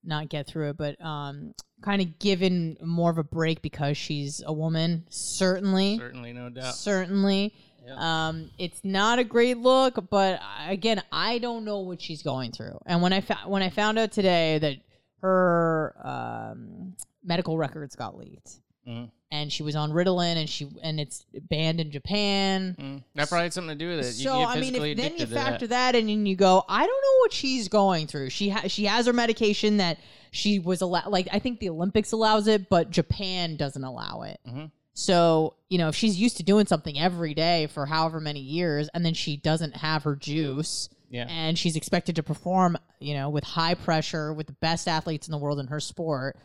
not 0.04 0.28
get 0.28 0.48
through 0.48 0.72
it, 0.72 0.78
but 0.78 1.00
um, 1.00 1.54
kind 1.82 2.02
of 2.02 2.20
given 2.20 2.76
more 2.84 3.10
of 3.10 3.18
a 3.18 3.24
break 3.24 3.62
because 3.62 3.96
she's 3.98 4.42
a 4.46 4.52
woman. 4.52 5.06
Certainly, 5.10 5.98
Certainly, 5.98 6.34
no 6.34 6.50
doubt. 6.50 6.76
certainly. 6.76 7.54
Yeah. 7.86 8.28
Um, 8.30 8.50
it's 8.58 8.80
not 8.84 9.20
a 9.20 9.24
great 9.24 9.58
look, 9.58 10.10
but 10.10 10.42
again, 10.68 11.02
I 11.12 11.38
don't 11.40 11.66
know 11.66 11.80
what 11.80 12.02
she's 12.02 12.22
going 12.24 12.52
through. 12.52 12.80
And 12.86 13.02
when 13.02 13.12
I 13.14 13.22
fa- 13.22 13.42
when 13.46 13.62
I 13.62 13.70
found 13.70 14.00
out 14.00 14.12
today 14.12 14.58
that 14.60 14.78
her 15.22 15.96
um, 16.04 16.96
medical 17.24 17.58
records 17.58 17.96
got 17.96 18.18
leaked, 18.18 18.60
Mhm. 18.88 19.10
and 19.32 19.52
she 19.52 19.64
was 19.64 19.76
on 19.76 19.92
Ritalin, 19.92 20.36
and 20.38 20.50
she 20.50 20.68
and 20.82 21.00
it's 21.00 21.26
banned 21.50 21.80
in 21.80 21.92
Japan. 21.92 22.76
Mm. 22.80 23.04
That 23.16 23.30
probably 23.30 23.44
had 23.46 23.54
something 23.54 23.78
to 23.78 23.84
do 23.86 23.90
with 23.96 24.00
it. 24.06 24.16
You 24.18 24.24
So 24.30 24.42
I 24.44 24.60
mean, 24.60 24.76
if 24.76 24.98
then 24.98 25.14
you 25.14 25.20
to 25.20 25.26
that. 25.28 25.46
factor 25.46 25.68
that. 25.68 25.96
in 25.96 26.10
and 26.10 26.28
you 26.28 26.36
go, 26.36 26.64
I 26.70 26.80
don't 26.86 27.02
know 27.02 27.18
what 27.20 27.32
she's 27.34 27.68
going 27.70 28.08
through. 28.08 28.30
She 28.30 28.50
ha- 28.50 28.68
she 28.68 28.86
has 28.86 29.06
her 29.08 29.14
medication 29.14 29.78
that 29.78 29.98
she 30.32 30.60
was 30.60 30.82
allowed. 30.82 31.08
Like 31.08 31.28
I 31.32 31.40
think 31.40 31.60
the 31.60 31.70
Olympics 31.70 32.12
allows 32.12 32.48
it, 32.48 32.70
but 32.70 32.90
Japan 32.92 33.56
doesn't 33.56 33.84
allow 33.84 34.24
it. 34.24 34.40
Mhm. 34.48 34.72
So 34.94 35.56
you 35.70 35.78
know, 35.78 35.88
if 35.90 35.96
she's 35.96 36.20
used 36.20 36.38
to 36.38 36.44
doing 36.44 36.68
something 36.68 37.00
every 37.00 37.34
day 37.34 37.68
for 37.68 37.86
however 37.88 38.20
many 38.20 38.40
years, 38.40 38.90
and 38.94 39.04
then 39.06 39.14
she 39.16 39.38
doesn't 39.38 39.78
have 39.78 40.04
her 40.04 40.16
juice, 40.16 40.88
Yeah. 41.10 41.26
and 41.28 41.58
she's 41.58 41.76
expected 41.76 42.16
to 42.18 42.24
perform, 42.24 42.78
you 43.00 43.16
know, 43.16 43.30
with 43.30 43.44
high 43.44 43.74
pressure 43.74 44.32
with 44.34 44.48
the 44.48 44.54
best 44.54 44.88
athletes 44.88 45.28
in 45.28 45.32
the 45.32 45.38
world 45.40 45.60
in 45.60 45.68
her 45.68 45.80
sport. 45.80 46.38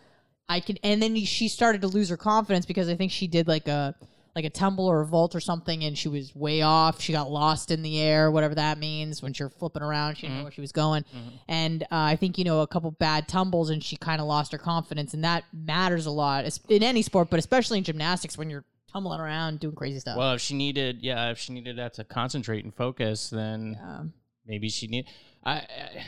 I 0.48 0.60
can, 0.60 0.78
and 0.82 1.02
then 1.02 1.14
she 1.24 1.48
started 1.48 1.82
to 1.82 1.88
lose 1.88 2.08
her 2.08 2.16
confidence 2.16 2.64
because 2.64 2.88
I 2.88 2.94
think 2.96 3.12
she 3.12 3.26
did 3.26 3.46
like 3.48 3.68
a 3.68 3.94
like 4.36 4.44
a 4.44 4.50
tumble 4.50 4.86
or 4.86 5.00
a 5.00 5.06
vault 5.06 5.34
or 5.34 5.40
something, 5.40 5.82
and 5.84 5.96
she 5.98 6.08
was 6.08 6.34
way 6.34 6.62
off. 6.62 7.00
She 7.00 7.12
got 7.12 7.30
lost 7.30 7.70
in 7.70 7.82
the 7.82 8.00
air, 8.00 8.30
whatever 8.30 8.54
that 8.54 8.78
means. 8.78 9.22
When 9.22 9.32
you're 9.36 9.50
flipping 9.50 9.82
around, 9.82 10.16
she 10.16 10.22
didn't 10.22 10.38
know 10.38 10.42
where 10.44 10.52
she 10.52 10.60
was 10.60 10.72
going, 10.72 11.04
and 11.48 11.82
uh, 11.84 11.86
I 11.90 12.16
think 12.16 12.38
you 12.38 12.44
know 12.44 12.60
a 12.60 12.66
couple 12.66 12.90
bad 12.92 13.26
tumbles, 13.28 13.70
and 13.70 13.82
she 13.82 13.96
kind 13.96 14.20
of 14.20 14.26
lost 14.26 14.52
her 14.52 14.58
confidence, 14.58 15.14
and 15.14 15.24
that 15.24 15.44
matters 15.52 16.06
a 16.06 16.10
lot 16.10 16.44
in 16.68 16.82
any 16.82 17.02
sport, 17.02 17.30
but 17.30 17.38
especially 17.38 17.78
in 17.78 17.84
gymnastics 17.84 18.38
when 18.38 18.48
you're 18.50 18.64
tumbling 18.92 19.20
around 19.20 19.60
doing 19.60 19.74
crazy 19.74 19.98
stuff. 20.00 20.16
Well, 20.16 20.32
if 20.34 20.40
she 20.40 20.54
needed, 20.54 21.00
yeah, 21.02 21.30
if 21.30 21.38
she 21.38 21.52
needed 21.52 21.76
that 21.78 21.94
to 21.94 22.04
concentrate 22.04 22.64
and 22.64 22.74
focus, 22.74 23.28
then 23.30 23.76
Um, 23.82 24.12
maybe 24.46 24.68
she 24.70 24.86
need. 24.86 25.06
I, 25.44 25.52
I, 25.56 26.04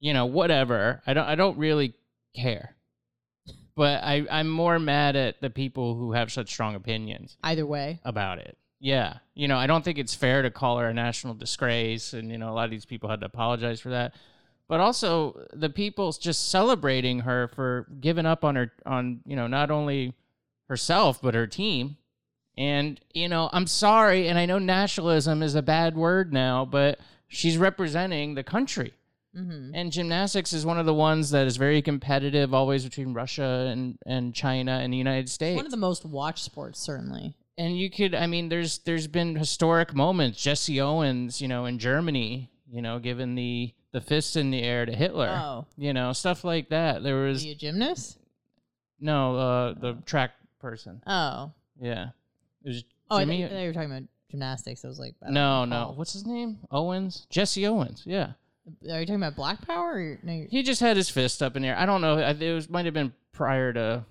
you 0.00 0.12
know, 0.12 0.26
whatever. 0.26 1.02
I 1.06 1.14
don't. 1.14 1.26
I 1.26 1.34
don't 1.34 1.58
really 1.58 1.94
care. 2.34 2.76
But 3.78 4.02
I, 4.02 4.26
I'm 4.28 4.48
more 4.48 4.80
mad 4.80 5.14
at 5.14 5.40
the 5.40 5.50
people 5.50 5.94
who 5.94 6.10
have 6.10 6.32
such 6.32 6.50
strong 6.50 6.74
opinions 6.74 7.36
either 7.44 7.64
way, 7.64 8.00
about 8.04 8.38
it. 8.38 8.58
Yeah, 8.80 9.18
you 9.34 9.46
know, 9.46 9.56
I 9.56 9.68
don't 9.68 9.84
think 9.84 9.98
it's 9.98 10.16
fair 10.16 10.42
to 10.42 10.50
call 10.50 10.78
her 10.78 10.88
a 10.88 10.92
national 10.92 11.34
disgrace, 11.34 12.12
and 12.12 12.28
you 12.28 12.38
know, 12.38 12.50
a 12.50 12.54
lot 12.54 12.64
of 12.64 12.72
these 12.72 12.84
people 12.84 13.08
had 13.08 13.20
to 13.20 13.26
apologize 13.26 13.80
for 13.80 13.90
that. 13.90 14.16
But 14.66 14.80
also, 14.80 15.46
the 15.52 15.70
people 15.70 16.10
just 16.10 16.48
celebrating 16.48 17.20
her 17.20 17.46
for 17.54 17.86
giving 18.00 18.26
up 18.26 18.44
on 18.44 18.56
her, 18.56 18.72
on 18.84 19.20
you 19.24 19.36
know, 19.36 19.46
not 19.46 19.70
only 19.70 20.12
herself 20.68 21.22
but 21.22 21.34
her 21.34 21.46
team. 21.46 21.98
And 22.56 23.00
you 23.14 23.28
know, 23.28 23.48
I'm 23.52 23.68
sorry, 23.68 24.26
and 24.26 24.40
I 24.40 24.46
know 24.46 24.58
nationalism 24.58 25.40
is 25.40 25.54
a 25.54 25.62
bad 25.62 25.96
word 25.96 26.32
now, 26.32 26.64
but 26.64 26.98
she's 27.28 27.56
representing 27.56 28.34
the 28.34 28.42
country. 28.42 28.94
Hmm 29.34 29.70
And 29.74 29.92
gymnastics 29.92 30.52
is 30.52 30.64
one 30.66 30.78
of 30.78 30.86
the 30.86 30.94
ones 30.94 31.30
that 31.30 31.46
is 31.46 31.56
very 31.56 31.82
competitive, 31.82 32.54
always 32.54 32.84
between 32.84 33.12
Russia 33.14 33.68
and, 33.70 33.98
and 34.06 34.34
China 34.34 34.72
and 34.82 34.92
the 34.92 34.96
United 34.96 35.28
States 35.28 35.56
one 35.56 35.64
of 35.66 35.70
the 35.70 35.76
most 35.76 36.04
watched 36.04 36.44
sports, 36.44 36.80
certainly. 36.80 37.34
and 37.58 37.78
you 37.78 37.90
could 37.90 38.14
i 38.14 38.26
mean 38.26 38.48
there's 38.48 38.78
there's 38.80 39.06
been 39.08 39.34
historic 39.36 39.92
moments 39.94 40.40
jesse 40.42 40.80
owens 40.80 41.40
you 41.42 41.48
know 41.48 41.64
in 41.66 41.78
germany 41.78 42.50
you 42.70 42.80
know 42.80 42.98
giving 43.00 43.34
the 43.34 43.74
the 43.92 44.00
fists 44.00 44.36
in 44.36 44.50
the 44.52 44.62
air 44.62 44.86
to 44.86 44.92
hitler 44.92 45.28
Oh. 45.28 45.66
you 45.76 45.92
know 45.92 46.12
stuff 46.12 46.44
like 46.44 46.68
that 46.70 47.02
there 47.02 47.16
was 47.16 47.42
Are 47.42 47.46
you 47.48 47.52
a 47.52 47.56
gymnast? 47.56 48.18
no 49.00 49.36
uh 49.36 49.74
the 49.74 49.94
track 50.06 50.32
person 50.60 51.02
Oh. 51.06 51.52
yeah 51.80 52.10
it 52.64 52.68
was 52.68 52.84
Oh, 53.10 53.16
I, 53.16 53.20
Jimmy, 53.24 53.44
I 53.44 53.48
thought 53.48 53.58
you 53.60 53.66
were 53.68 53.72
talking 53.72 53.90
about 53.90 54.02
gymnastics. 54.30 54.84
I 54.84 54.88
was 54.88 54.98
like, 54.98 55.14
I 55.26 55.30
no 55.30 55.62
recall. 55.62 55.66
no 55.66 55.92
what's 55.96 56.12
his 56.12 56.26
name 56.26 56.58
owens 56.70 57.26
jesse 57.30 57.66
owens 57.66 58.02
yeah 58.06 58.32
Are 58.90 59.00
you 59.00 59.06
talking 59.06 59.14
about 59.16 59.36
Black 59.36 59.66
Power? 59.66 59.90
Or 59.94 60.18
no, 60.22 60.32
you're- 60.32 60.48
he 60.50 60.62
just 60.62 60.80
had 60.80 60.96
his 60.96 61.08
fist 61.10 61.42
up 61.42 61.56
in 61.56 61.62
the 61.62 61.68
air 61.68 61.78
i 61.78 61.86
don't 61.86 62.00
know 62.00 62.18
I- 62.18 62.30
it 62.30 62.52
was 62.54 62.68
might 62.68 62.84
have 62.84 62.94
been 62.94 63.12
prior 63.32 63.72
to 63.72 64.04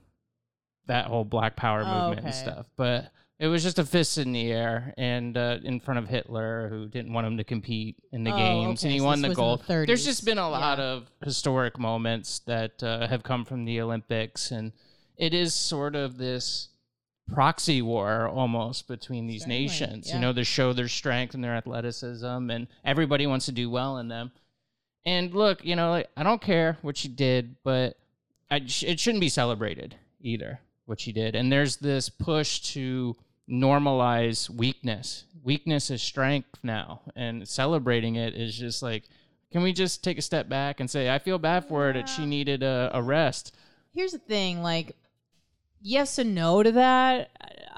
that 0.88 1.06
whole 1.08 1.26
black 1.26 1.56
power 1.56 1.82
Oh, 1.86 1.86
movement 2.08 2.20
and 2.20 2.28
okay. 2.30 2.38
stuff 2.38 2.66
but 2.76 3.12
it 3.40 3.48
was 3.48 3.62
just 3.62 3.78
a 3.78 3.86
fist 3.86 4.18
in 4.18 4.32
the 4.32 4.52
air 4.52 4.94
and 4.98 5.38
uh, 5.38 5.60
in 5.64 5.80
front 5.80 6.00
of 6.00 6.08
Hitler, 6.10 6.70
who 6.70 6.88
didn't 6.88 7.14
want 7.14 7.28
him 7.28 7.38
to 7.38 7.44
compete 7.44 7.96
in 8.12 8.24
the 8.24 8.32
Oh, 8.34 8.36
games, 8.38 8.80
okay, 8.80 8.88
and 8.88 8.94
he 8.94 8.98
so 9.00 9.06
won 9.06 9.22
this 9.22 9.22
the 9.22 9.28
was 9.30 9.38
in 9.38 9.68
the 9.68 9.76
gold. 9.76 9.88
There's 9.88 10.04
just 10.06 10.26
been 10.26 10.40
a 10.40 10.50
lot 10.50 10.80
of 10.80 11.06
historic 11.24 11.78
moments 11.78 12.40
that 12.48 12.82
uh, 12.82 13.06
have 13.08 13.22
come 13.22 13.46
from 13.46 13.64
the 13.66 13.80
Olympics, 13.80 14.50
and 14.50 14.72
it 15.18 15.36
is 15.36 15.54
sort 15.54 15.96
of 15.96 16.18
this 16.18 16.70
proxy 17.32 17.80
war 17.84 18.28
almost 18.28 18.88
between 18.88 19.28
these 19.28 19.42
Certainly, 19.42 19.60
nations. 19.62 20.08
yeah. 20.10 20.16
You 20.16 20.22
know, 20.22 20.34
to 20.34 20.44
show 20.44 20.74
their 20.74 20.88
strength 20.88 21.36
and 21.36 21.44
their 21.44 21.54
athleticism, 21.56 22.26
and 22.50 22.66
everybody 22.84 23.28
wants 23.28 23.46
to 23.46 23.52
do 23.52 23.70
well 23.70 24.00
in 24.00 24.08
them. 24.08 24.32
And 25.08 25.34
look, 25.34 25.64
you 25.64 25.78
know, 25.78 25.92
like, 25.92 26.10
I 26.18 26.24
don't 26.24 26.42
care 26.42 26.78
what 26.82 26.98
she 26.98 27.08
did, 27.08 27.56
but 27.64 27.96
I, 28.52 28.62
sh- 28.68 28.84
it 28.84 29.00
shouldn't 29.00 29.22
be 29.22 29.30
celebrated 29.30 29.96
either 30.20 30.60
what 30.86 31.00
she 31.00 31.14
did. 31.14 31.34
And 31.34 31.50
there's 31.50 31.78
this 31.78 32.10
push 32.10 32.60
to 32.74 33.16
normalize 33.50 34.50
weakness. 34.50 35.24
Weakness 35.46 35.90
is 35.92 36.02
strength 36.02 36.60
now, 36.62 37.00
and 37.16 37.48
celebrating 37.48 38.16
it 38.16 38.34
is 38.34 38.58
just 38.58 38.84
like, 38.84 39.06
can 39.50 39.64
we 39.64 39.72
just 39.72 40.04
take 40.04 40.18
a 40.18 40.22
step 40.22 40.50
back 40.50 40.82
and 40.82 40.90
say, 40.90 41.10
I 41.10 41.20
feel 41.20 41.40
bad 41.40 41.64
for 41.70 41.84
her 41.84 41.94
that 41.94 42.10
she 42.10 42.26
needed 42.26 42.62
a, 42.62 42.92
a 42.94 43.02
rest. 43.02 43.56
Here's 43.94 44.12
the 44.12 44.20
thing, 44.20 44.62
like, 44.62 44.98
yes 45.82 46.18
and 46.18 46.36
no 46.36 46.64
to 46.64 46.74
that. 46.74 47.30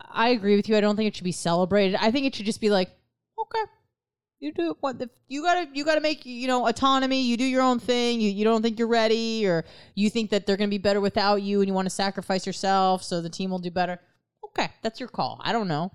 I 0.09 0.29
agree 0.29 0.55
with 0.55 0.67
you. 0.67 0.75
I 0.75 0.81
don't 0.81 0.95
think 0.95 1.09
it 1.09 1.15
should 1.15 1.23
be 1.23 1.31
celebrated. 1.31 1.95
I 2.01 2.09
think 2.09 2.25
it 2.25 2.33
should 2.33 2.47
just 2.47 2.59
be 2.59 2.71
like, 2.71 2.89
okay, 3.39 3.71
you 4.39 4.53
do 4.53 4.75
what 4.79 4.97
the 4.97 5.09
you 5.27 5.43
gotta 5.43 5.67
you 5.73 5.83
gotta 5.83 6.01
make 6.01 6.25
you 6.25 6.47
know 6.47 6.67
autonomy. 6.67 7.21
You 7.21 7.37
do 7.37 7.43
your 7.43 7.61
own 7.61 7.79
thing. 7.79 8.21
You 8.21 8.31
you 8.31 8.43
don't 8.43 8.61
think 8.61 8.79
you're 8.79 8.87
ready, 8.87 9.45
or 9.45 9.65
you 9.95 10.09
think 10.09 10.29
that 10.31 10.45
they're 10.45 10.57
gonna 10.57 10.69
be 10.69 10.77
better 10.77 11.01
without 11.01 11.41
you, 11.41 11.59
and 11.59 11.67
you 11.67 11.73
want 11.73 11.85
to 11.85 11.93
sacrifice 11.93 12.47
yourself 12.47 13.03
so 13.03 13.21
the 13.21 13.29
team 13.29 13.49
will 13.51 13.59
do 13.59 13.71
better. 13.71 13.99
Okay, 14.45 14.69
that's 14.81 14.99
your 14.99 15.09
call. 15.09 15.39
I 15.43 15.51
don't 15.51 15.67
know, 15.67 15.91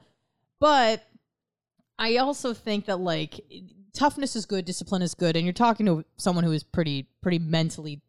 but 0.61 1.02
I 1.98 2.16
also 2.16 2.52
think 2.52 2.87
that 2.87 3.00
like 3.00 3.40
toughness 3.94 4.37
is 4.37 4.46
good, 4.46 4.64
discipline 4.64 5.02
is 5.02 5.14
good, 5.14 5.37
and 5.37 5.46
you're 5.46 5.52
talking 5.52 5.87
to 5.87 6.04
someone 6.16 6.44
who 6.44 6.52
is 6.52 6.62
pretty 6.62 7.09
pretty 7.22 7.38
mentally 7.38 8.02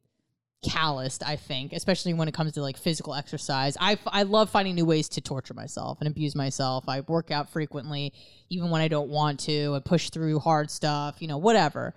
calloused 0.64 1.22
i 1.24 1.36
think 1.36 1.74
especially 1.74 2.14
when 2.14 2.28
it 2.28 2.34
comes 2.34 2.54
to 2.54 2.62
like 2.62 2.78
physical 2.78 3.14
exercise. 3.14 3.78
I, 3.80 3.98
I 4.08 4.24
love 4.24 4.50
finding 4.50 4.76
new 4.76 4.86
ways 4.86 5.08
to 5.10 5.22
torture 5.22 5.54
myself 5.54 6.00
and 6.00 6.08
abuse 6.08 6.36
myself. 6.36 6.86
I 6.88 7.02
work 7.02 7.32
out 7.32 7.50
frequently 7.50 8.14
even 8.50 8.70
when 8.70 8.82
i 8.82 8.88
don't 8.88 9.10
want 9.10 9.40
to 9.42 9.74
and 9.74 9.86
push 9.86 10.10
through 10.10 10.40
hard 10.40 10.72
stuff 10.72 11.18
you 11.20 11.28
know 11.28 11.38
whatever. 11.38 11.94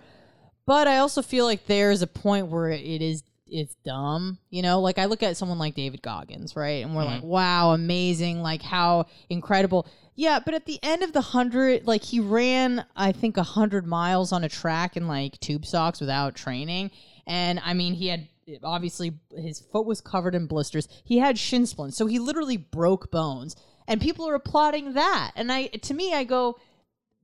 But 0.65 0.87
i 0.87 0.97
also 0.97 1.21
feel 1.21 1.45
like 1.45 1.65
there's 1.65 2.01
a 2.01 2.07
point 2.07 2.47
where 2.47 2.69
it 2.69 3.01
is 3.01 3.23
it's 3.47 3.73
dumb 3.83 4.37
you 4.51 4.61
know? 4.61 4.79
Like 4.79 4.99
i 4.99 5.05
look 5.05 5.23
at 5.23 5.35
someone 5.35 5.57
like 5.57 5.73
david 5.73 6.01
goggins 6.01 6.55
right? 6.55 6.83
And 6.85 6.95
we're 6.95 7.05
like 7.05 7.19
mm-hmm. 7.19 7.27
wow 7.27 7.71
amazing 7.71 8.41
like 8.41 8.61
how 8.61 9.05
incredible. 9.29 9.87
Yeah 10.15 10.39
but 10.43 10.53
at 10.53 10.65
the 10.65 10.79
end 10.83 11.01
of 11.01 11.13
the 11.13 11.21
hundred 11.21 11.87
like 11.87 12.03
he 12.03 12.19
ran 12.19 12.85
i 12.95 13.11
think 13.11 13.37
a 13.37 13.43
hundred 13.43 13.87
miles 13.87 14.31
on 14.31 14.43
a 14.43 14.49
track 14.49 14.95
in 14.97 15.07
like 15.07 15.39
tube 15.39 15.65
socks 15.65 15.99
without 15.99 16.35
training. 16.35 16.91
And 17.25 17.59
i 17.63 17.73
mean 17.73 17.93
he 17.95 18.07
had 18.07 18.27
obviously 18.63 19.13
his 19.35 19.59
foot 19.59 19.85
was 19.85 20.01
covered 20.01 20.35
in 20.35 20.47
blisters. 20.47 20.87
He 21.03 21.19
had 21.19 21.37
shin 21.37 21.65
splints. 21.65 21.97
So 21.97 22.07
he 22.07 22.19
literally 22.19 22.57
broke 22.57 23.11
bones. 23.11 23.55
And 23.87 23.99
people 23.99 24.27
are 24.29 24.35
applauding 24.35 24.93
that. 24.93 25.31
And 25.35 25.51
i 25.51 25.67
to 25.67 25.93
me 25.93 26.13
i 26.13 26.23
go 26.23 26.57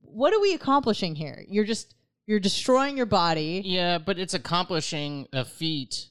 what 0.02 0.34
are 0.34 0.40
we 0.40 0.54
accomplishing 0.54 1.16
here? 1.16 1.44
You're 1.48 1.66
just 1.66 1.94
you're 2.26 2.40
destroying 2.40 2.98
your 2.98 3.06
body. 3.06 3.62
Yeah, 3.66 3.98
but 4.00 4.18
it's 4.18 4.34
accomplishing 4.34 5.28
a 5.34 5.46
feat 5.46 6.08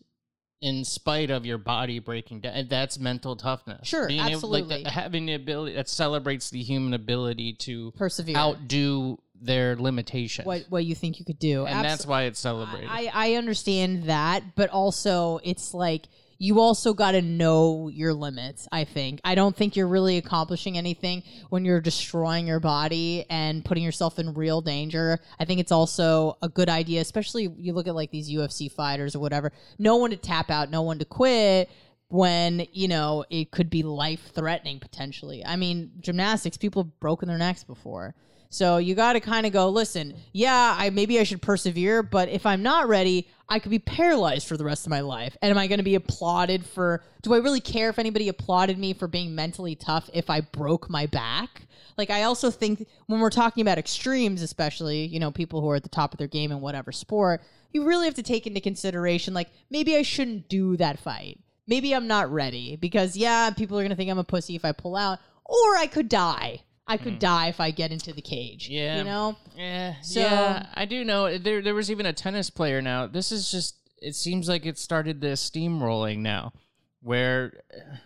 in 0.65 0.85
spite 0.85 1.31
of 1.31 1.45
your 1.45 1.59
body 1.59 1.99
breaking 1.99 2.41
down. 2.41 2.67
That's 2.69 2.99
mental 2.99 3.37
toughness. 3.37 3.87
Sure, 3.87 4.09
Being 4.09 4.21
able- 4.21 4.33
absolutely. 4.35 4.75
like, 4.77 4.85
the- 4.85 4.91
having 4.91 5.27
the 5.27 5.35
ability 5.35 5.75
that 5.75 5.89
celebrates 5.89 6.51
the 6.51 6.63
human 6.63 6.95
ability 6.95 7.53
to 7.61 7.91
persevere 7.93 8.37
outdo 8.37 9.19
their 9.41 9.77
limitations. 9.77 10.47
what 10.47 10.65
what 10.71 10.85
you 10.87 10.95
think 10.95 11.19
you 11.19 11.25
could 11.25 11.39
do 11.39 11.67
and 11.67 11.77
Abso- 11.81 11.83
that's 11.83 12.07
why 12.07 12.23
it's 12.23 12.39
celebrated. 12.41 12.89
I, 12.91 13.11
I 13.13 13.35
understand 13.35 14.05
that, 14.05 14.55
but 14.57 14.71
also 14.71 15.39
it's 15.45 15.75
like 15.75 16.07
you 16.39 16.61
also 16.61 16.95
got 16.95 17.13
to 17.13 17.23
know 17.23 17.89
your 17.89 18.13
limits. 18.13 18.69
I 18.73 18.85
think 18.85 19.21
I 19.25 19.35
don't 19.35 19.57
think 19.57 19.77
you're 19.77 19.89
really 19.89 20.17
accomplishing 20.17 20.77
anything 20.77 21.23
when 21.51 21.65
you're 21.65 21.81
destroying 21.81 22.47
your 22.47 22.61
body 22.61 23.25
and 23.31 23.65
putting 23.65 23.85
yourself 23.85 24.19
in 24.19 24.35
real 24.35 24.61
danger. 24.61 25.19
I 25.39 25.45
think 25.45 25.61
it's 25.61 25.73
also 25.73 26.37
a 26.43 26.49
good 26.49 26.69
idea, 26.69 27.01
especially 27.01 27.53
you 27.59 27.73
look 27.73 27.87
at 27.87 27.95
like 27.95 28.11
these 28.11 28.31
UFC 28.31 28.71
fighters 28.71 29.15
or 29.15 29.21
whatever. 29.21 29.53
No 29.79 29.97
one 29.97 30.11
to 30.11 30.17
tap 30.17 30.51
out, 30.51 30.71
no 30.71 30.83
one 30.83 30.99
to 30.99 31.05
quit 31.05 31.71
when 32.09 32.67
you 32.73 32.87
know 32.87 33.25
it 33.31 33.51
could 33.51 33.71
be 33.71 33.83
life 33.83 34.31
threatening 34.35 34.79
potentially. 34.79 35.45
I 35.45 35.57
mean, 35.57 35.93
gymnastics 36.01 36.57
people 36.57 36.85
have 36.85 37.01
broken 37.01 37.29
their 37.29 37.39
necks 37.39 37.65
before. 37.65 38.15
So 38.51 38.77
you 38.77 38.95
got 38.95 39.15
to 39.15 39.21
kind 39.21 39.47
of 39.47 39.53
go, 39.53 39.69
listen, 39.69 40.15
yeah, 40.33 40.77
I 40.79 40.91
maybe 40.91 41.19
I 41.19 41.25
should 41.25 41.43
persevere, 41.43 42.03
but 42.03 42.29
if 42.29 42.47
I'm 42.47 42.63
not 42.63 42.89
ready, 42.89 43.29
I 43.49 43.59
could 43.59 43.71
be 43.71 43.79
paralyzed 43.79 44.47
for 44.47 44.57
the 44.57 44.65
rest 44.65 44.87
of 44.87 44.91
my 44.91 45.01
life. 45.01 45.37
And 45.43 45.51
am 45.51 45.59
I 45.59 45.67
going 45.67 45.79
to 45.79 45.85
be 45.85 45.97
applauded 45.97 46.65
for 46.65 47.03
do 47.23 47.35
I 47.35 47.39
really 47.39 47.61
care 47.61 47.89
if 47.89 47.99
anybody 47.99 48.29
applauded 48.29 48.79
me 48.79 48.93
for 48.93 49.09
being 49.09 49.35
mentally 49.35 49.75
tough 49.75 50.09
if 50.13 50.31
I 50.31 50.41
broke 50.41 50.89
my 50.89 51.07
back? 51.07 51.67
Like 51.97 52.11
I 52.11 52.23
also 52.23 52.51
think 52.51 52.87
when 53.07 53.21
we're 53.21 53.31
talking 53.31 53.63
about 53.63 53.79
extremes, 53.79 54.43
especially, 54.43 55.07
you 55.07 55.21
know, 55.21 55.31
people 55.31 55.61
who 55.61 55.71
are 55.71 55.77
at 55.77 55.83
the 55.83 55.89
top 55.89 56.13
of 56.13 56.19
their 56.19 56.29
game 56.29 56.53
in 56.53 56.61
whatever 56.61 56.93
sport, 56.93 57.43
you 57.73 57.85
really 57.85 58.07
have 58.07 58.15
to 58.15 58.23
take 58.23 58.47
into 58.47 58.61
consideration 58.61 59.35
like 59.35 59.51
maybe 59.71 59.97
I 59.97 60.03
shouldn't 60.03 60.49
do 60.49 60.77
that 60.77 60.99
fight. 60.99 61.39
Maybe 61.67 61.95
I'm 61.95 62.07
not 62.07 62.33
ready 62.33 62.77
because 62.77 63.17
yeah, 63.17 63.51
people 63.51 63.79
are 63.79 63.83
going 63.83 63.91
to 63.91 63.97
think 63.97 64.11
I'm 64.11 64.19
a 64.19 64.25
pussy 64.25 64.55
if 64.55 64.65
I 64.65 64.73
pull 64.73 64.97
out 64.97 65.19
or 65.45 65.77
I 65.77 65.87
could 65.87 66.09
die. 66.09 66.63
I 66.87 66.97
could 66.99 67.15
mm. 67.15 67.21
die 67.21 67.49
if 67.49 67.61
I 67.61 67.71
get 67.71 67.93
into 67.93 68.13
the 68.13 68.21
cage. 68.21 68.69
Yeah. 68.69 68.99
You 68.99 69.05
know? 69.05 69.37
Yeah, 69.57 69.95
So- 70.03 70.21
yeah, 70.21 70.67
I 70.75 70.85
do 70.85 71.05
know. 71.05 71.39
There, 71.39 71.63
there 71.63 71.75
was 71.75 71.91
even 71.91 72.07
a 72.07 72.13
tennis 72.13 72.51
player. 72.51 72.83
Now, 72.83 73.07
this 73.07 73.33
is 73.33 73.51
just. 73.51 73.77
It 74.03 74.15
seems 74.15 74.49
like 74.51 74.67
it 74.67 74.77
started 74.77 75.23
this 75.23 75.49
steamrolling 75.49 76.19
now, 76.19 76.53
where, 77.01 77.63
uh, 77.73 77.97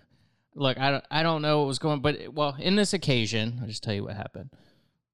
look, 0.54 0.78
I 0.78 0.92
don't, 0.92 1.04
I 1.10 1.24
don't 1.24 1.42
know 1.42 1.58
what 1.58 1.66
was 1.66 1.80
going, 1.80 2.02
but 2.02 2.32
well, 2.32 2.54
in 2.56 2.76
this 2.76 2.92
occasion, 2.92 3.58
I'll 3.60 3.66
just 3.66 3.82
tell 3.82 3.94
you 3.94 4.04
what 4.04 4.14
happened. 4.14 4.50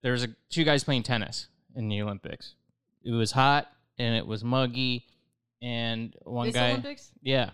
There 0.03 0.11
was 0.11 0.23
a 0.23 0.27
two 0.51 0.63
guys 0.63 0.83
playing 0.83 1.01
tennis 1.01 1.47
in 1.75 1.89
the 1.89 2.03
Olympics. 2.03 2.53
It 3.03 3.13
was 3.13 3.31
hot 3.31 3.67
and 3.97 4.15
it 4.15 4.27
was 4.27 4.43
muggy, 4.43 5.07
and 5.59 6.13
one 6.21 6.47
This 6.47 6.55
guy, 6.55 6.69
Olympics? 6.69 7.11
yeah, 7.23 7.49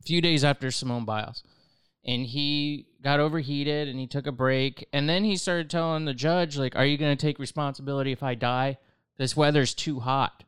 a 0.00 0.02
few 0.02 0.20
days 0.20 0.42
after 0.42 0.72
Simone 0.72 1.04
Biles. 1.04 1.44
And 2.04 2.24
he 2.26 2.86
got 3.02 3.20
overheated 3.20 3.88
and 3.88 3.98
he 3.98 4.06
took 4.06 4.26
a 4.26 4.32
break. 4.32 4.88
And 4.92 5.08
then 5.08 5.24
he 5.24 5.36
started 5.36 5.68
telling 5.68 6.04
the 6.06 6.14
judge, 6.14 6.56
like, 6.56 6.74
are 6.76 6.86
you 6.86 6.96
going 6.96 7.16
to 7.16 7.20
take 7.26 7.38
responsibility 7.38 8.10
if 8.12 8.22
I 8.22 8.34
die? 8.34 8.78
This 9.18 9.36
weather's 9.36 9.74
too 9.74 10.00
hot. 10.00 10.44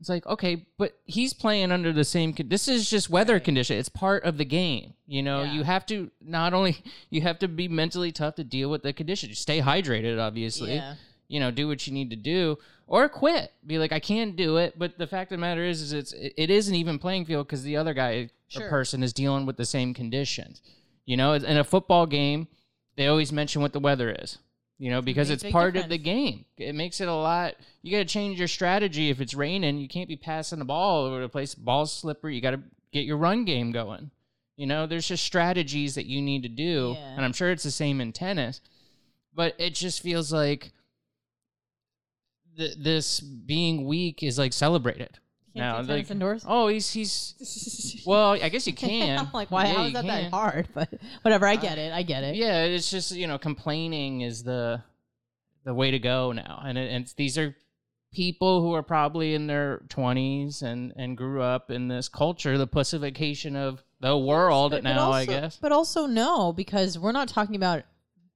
It's 0.00 0.08
like, 0.08 0.26
okay, 0.26 0.66
but 0.78 0.98
he's 1.04 1.32
playing 1.32 1.70
under 1.70 1.92
the 1.92 2.04
same. 2.04 2.32
Con- 2.32 2.48
this 2.48 2.66
is 2.66 2.90
just 2.90 3.08
weather 3.08 3.38
condition. 3.38 3.76
It's 3.78 3.88
part 3.88 4.24
of 4.24 4.36
the 4.36 4.44
game. 4.44 4.94
You 5.06 5.22
know, 5.22 5.42
Yeah. 5.44 5.52
you 5.52 5.62
have 5.62 5.86
to 5.86 6.10
not 6.20 6.54
only 6.54 6.82
you 7.10 7.20
have 7.20 7.38
to 7.40 7.48
be 7.48 7.68
mentally 7.68 8.10
tough 8.10 8.34
to 8.36 8.44
deal 8.44 8.68
with 8.70 8.82
the 8.82 8.92
condition. 8.92 9.28
you 9.28 9.34
Stay 9.36 9.60
hydrated, 9.60 10.18
obviously 10.18 10.74
Yeah. 10.74 10.94
you 11.28 11.38
know, 11.38 11.50
do 11.52 11.68
what 11.68 11.86
you 11.86 11.92
need 11.92 12.10
to 12.10 12.16
do 12.16 12.58
or 12.92 13.08
quit. 13.08 13.50
Be 13.66 13.78
like, 13.78 13.90
I 13.90 13.98
can't 14.00 14.36
do 14.36 14.58
it. 14.58 14.78
But 14.78 14.98
the 14.98 15.06
fact 15.06 15.32
of 15.32 15.38
the 15.38 15.40
matter 15.40 15.64
is, 15.64 15.80
is 15.80 15.92
it's 15.94 16.12
it, 16.12 16.50
is 16.50 16.68
an 16.68 16.74
even 16.74 16.98
playing 16.98 17.24
field 17.24 17.46
because 17.48 17.62
the 17.64 17.76
other 17.78 17.94
guy 17.94 18.28
Sure. 18.48 18.66
or 18.66 18.68
person 18.68 19.02
is 19.02 19.14
dealing 19.14 19.46
with 19.46 19.56
the 19.56 19.64
same 19.64 19.94
conditions. 19.94 20.60
You 21.06 21.16
know, 21.16 21.32
in 21.32 21.56
a 21.56 21.64
football 21.64 22.04
game, 22.06 22.48
they 22.96 23.06
always 23.06 23.32
mention 23.32 23.62
what 23.62 23.72
the 23.72 23.80
weather 23.80 24.14
is. 24.20 24.36
You 24.78 24.90
know, 24.90 25.00
because 25.00 25.30
it's 25.30 25.44
part 25.44 25.76
of 25.76 25.88
the 25.88 25.96
game. 25.96 26.44
It 26.58 26.74
makes 26.74 27.00
it 27.00 27.08
a 27.08 27.14
lot. 27.14 27.54
You 27.82 27.92
got 27.92 27.98
to 27.98 28.04
change 28.04 28.38
your 28.38 28.48
strategy 28.48 29.08
if 29.10 29.20
it's 29.20 29.32
raining. 29.32 29.78
You 29.78 29.88
can't 29.88 30.08
be 30.08 30.16
passing 30.16 30.58
the 30.58 30.64
ball 30.66 31.04
all 31.04 31.06
over 31.06 31.20
the 31.22 31.28
place. 31.28 31.54
Ball's 31.54 31.92
slippery. 31.96 32.34
You 32.34 32.40
got 32.42 32.50
to 32.50 32.60
get 32.92 33.04
your 33.06 33.16
run 33.16 33.44
game 33.46 33.70
going. 33.72 34.10
You 34.56 34.66
know, 34.66 34.86
there's 34.86 35.08
just 35.08 35.24
strategies 35.24 35.94
that 35.94 36.06
you 36.06 36.20
need 36.20 36.42
to 36.42 36.48
do, 36.48 36.94
Yeah. 36.98 37.14
and 37.16 37.24
I'm 37.24 37.32
sure 37.32 37.50
it's 37.50 37.62
the 37.62 37.70
same 37.70 38.00
in 38.02 38.12
tennis. 38.12 38.60
But 39.34 39.54
it 39.58 39.74
just 39.74 40.02
feels 40.02 40.30
like 40.32 40.72
th- 42.56 42.76
this 42.78 43.20
being 43.20 43.86
weak 43.86 44.22
is 44.22 44.38
like 44.38 44.52
celebrated 44.52 45.18
Can't 45.54 45.86
now. 45.88 45.94
like, 45.94 46.10
indoors? 46.10 46.44
oh, 46.46 46.68
he's 46.68 46.90
he's 46.90 48.02
well, 48.06 48.32
I 48.32 48.48
guess 48.48 48.66
you 48.66 48.72
can. 48.88 49.18
I'm 49.18 49.32
like, 49.32 49.50
why? 49.50 49.66
Yeah, 49.66 49.74
how 49.74 49.84
is 49.84 49.92
that 49.94 50.04
can. 50.04 50.22
that 50.24 50.30
hard? 50.30 50.68
But 50.74 50.88
whatever, 51.22 51.46
I 51.46 51.54
uh, 51.54 51.60
get 51.60 51.78
it. 51.78 51.92
I 51.92 52.02
get 52.02 52.24
it. 52.24 52.36
Yeah, 52.36 52.64
it's 52.64 52.90
just 52.90 53.12
you 53.12 53.26
know 53.26 53.38
complaining 53.38 54.20
is 54.22 54.42
the 54.42 54.82
the 55.64 55.74
way 55.74 55.90
to 55.90 55.98
go 55.98 56.32
now, 56.32 56.62
and 56.64 56.76
it, 56.76 56.90
and 56.92 57.12
these 57.16 57.38
are 57.38 57.54
people 58.12 58.60
who 58.60 58.74
are 58.74 58.82
probably 58.82 59.34
in 59.34 59.46
their 59.46 59.82
20s 59.88 60.62
and 60.62 60.92
and 60.96 61.16
grew 61.16 61.40
up 61.42 61.70
in 61.70 61.88
this 61.88 62.08
culture, 62.08 62.58
the 62.58 62.66
pussification 62.66 63.56
of 63.56 63.82
the 64.00 64.18
world 64.18 64.72
But- 64.72 64.82
but 64.82 64.94
now, 64.94 65.12
I 65.12 65.24
guess. 65.24 65.56
But 65.62 65.72
also 65.72 66.06
no, 66.06 66.52
because 66.52 66.98
we're 66.98 67.12
not 67.12 67.28
talking 67.28 67.56
about 67.56 67.84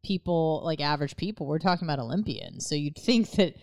people 0.04 0.62
like 0.64 0.80
average 0.80 1.16
people. 1.16 1.46
We're 1.46 1.58
talking 1.58 1.86
about 1.86 1.98
Olympians. 1.98 2.66
So 2.66 2.74
you'd 2.74 2.96
think 2.96 3.32
that, 3.32 3.56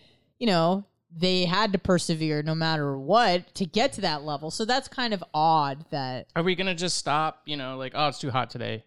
you 0.44 0.50
know, 0.50 0.84
they 1.10 1.46
had 1.46 1.72
to 1.72 1.78
persevere 1.78 2.42
no 2.42 2.54
matter 2.54 2.98
what 2.98 3.54
to 3.54 3.64
get 3.64 3.94
to 3.94 4.02
that 4.02 4.24
level. 4.24 4.50
So 4.50 4.66
that's 4.66 4.88
kind 4.88 5.14
of 5.14 5.24
odd 5.32 5.86
that 5.88 6.26
Are 6.36 6.42
we 6.42 6.54
gonna 6.54 6.74
just 6.74 6.98
stop? 6.98 7.40
You 7.46 7.56
know, 7.56 7.78
like 7.78 7.92
oh, 7.94 8.08
it's 8.08 8.18
too 8.18 8.30
hot 8.30 8.50
today. 8.50 8.84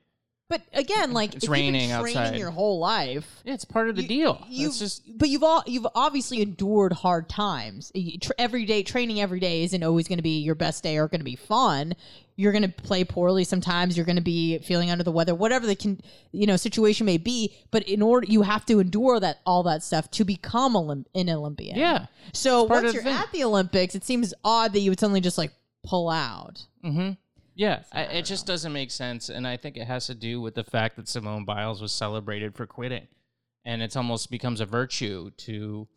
But 0.49 0.61
again, 0.73 1.13
like 1.13 1.35
It's 1.35 1.43
if 1.45 1.49
raining 1.49 1.89
you've 1.89 1.89
been 1.91 2.01
training 2.01 2.17
outside. 2.19 2.39
your 2.39 2.51
whole 2.51 2.79
life. 2.79 3.41
Yeah, 3.43 3.53
it's 3.53 3.65
part 3.65 3.89
of 3.89 3.95
the 3.95 4.03
you- 4.03 4.07
deal. 4.07 4.45
You've, 4.49 4.69
it's 4.69 4.79
just 4.79 5.17
but 5.17 5.29
you've 5.29 5.43
all 5.43 5.63
you've 5.67 5.87
obviously 5.95 6.41
endured 6.41 6.93
hard 6.93 7.27
times. 7.29 7.91
Every 8.37 8.65
day 8.65 8.83
training 8.83 9.19
every 9.21 9.39
day 9.39 9.63
isn't 9.63 9.83
always 9.83 10.07
going 10.07 10.19
to 10.19 10.23
be 10.23 10.39
your 10.39 10.55
best 10.55 10.83
day 10.83 10.97
or 10.97 11.07
going 11.07 11.19
to 11.21 11.25
be 11.25 11.35
fun. 11.35 11.93
You're 12.39 12.51
going 12.51 12.61
to 12.63 12.69
play 12.69 13.03
poorly 13.03 13.43
sometimes. 13.43 13.97
You're 13.97 14.05
going 14.05 14.17
to 14.17 14.21
be 14.21 14.59
feeling 14.59 14.91
under 14.91 15.03
the 15.03 15.11
weather, 15.11 15.33
whatever 15.33 15.65
the 15.65 15.75
can, 15.75 15.99
you 16.31 16.45
know 16.45 16.55
situation 16.55 17.05
may 17.07 17.17
be. 17.17 17.55
But 17.71 17.83
in 17.89 18.01
order, 18.03 18.27
you 18.27 18.43
have 18.43 18.63
to 18.67 18.79
endure 18.79 19.19
that 19.19 19.39
all 19.45 19.63
that 19.63 19.81
stuff 19.81 20.11
to 20.11 20.23
become 20.23 20.73
Olymp- 20.75 21.05
an 21.15 21.29
Olympian. 21.31 21.77
yeah. 21.77 22.05
So 22.33 22.63
once 22.63 22.93
you're 22.93 23.01
the 23.03 23.09
at 23.09 23.31
the 23.31 23.43
Olympics, 23.43 23.95
it 23.95 24.03
seems 24.03 24.33
odd 24.43 24.73
that 24.73 24.79
you 24.81 24.91
would 24.91 24.99
suddenly 24.99 25.19
just 25.21 25.37
like 25.39 25.51
pull 25.83 26.09
out. 26.11 26.63
Mm-hmm. 26.85 27.11
Yeah, 27.57 27.81
I, 27.91 28.01
it 28.03 28.25
just 28.25 28.45
doesn't 28.45 28.71
make 28.71 28.91
sense, 28.91 29.29
and 29.29 29.47
I 29.47 29.57
think 29.57 29.77
it 29.77 29.87
has 29.87 30.05
to 30.07 30.13
do 30.13 30.39
with 30.39 30.53
the 30.53 30.63
fact 30.63 30.95
that 30.95 31.09
Simone 31.09 31.43
Biles 31.43 31.81
was 31.81 31.91
celebrated 31.91 32.55
for 32.55 32.67
quitting, 32.67 33.07
and 33.65 33.81
it's 33.81 33.95
almost 33.95 34.29
becomes 34.29 34.61
a 34.61 34.65
virtue 34.67 35.31
to, 35.37 35.87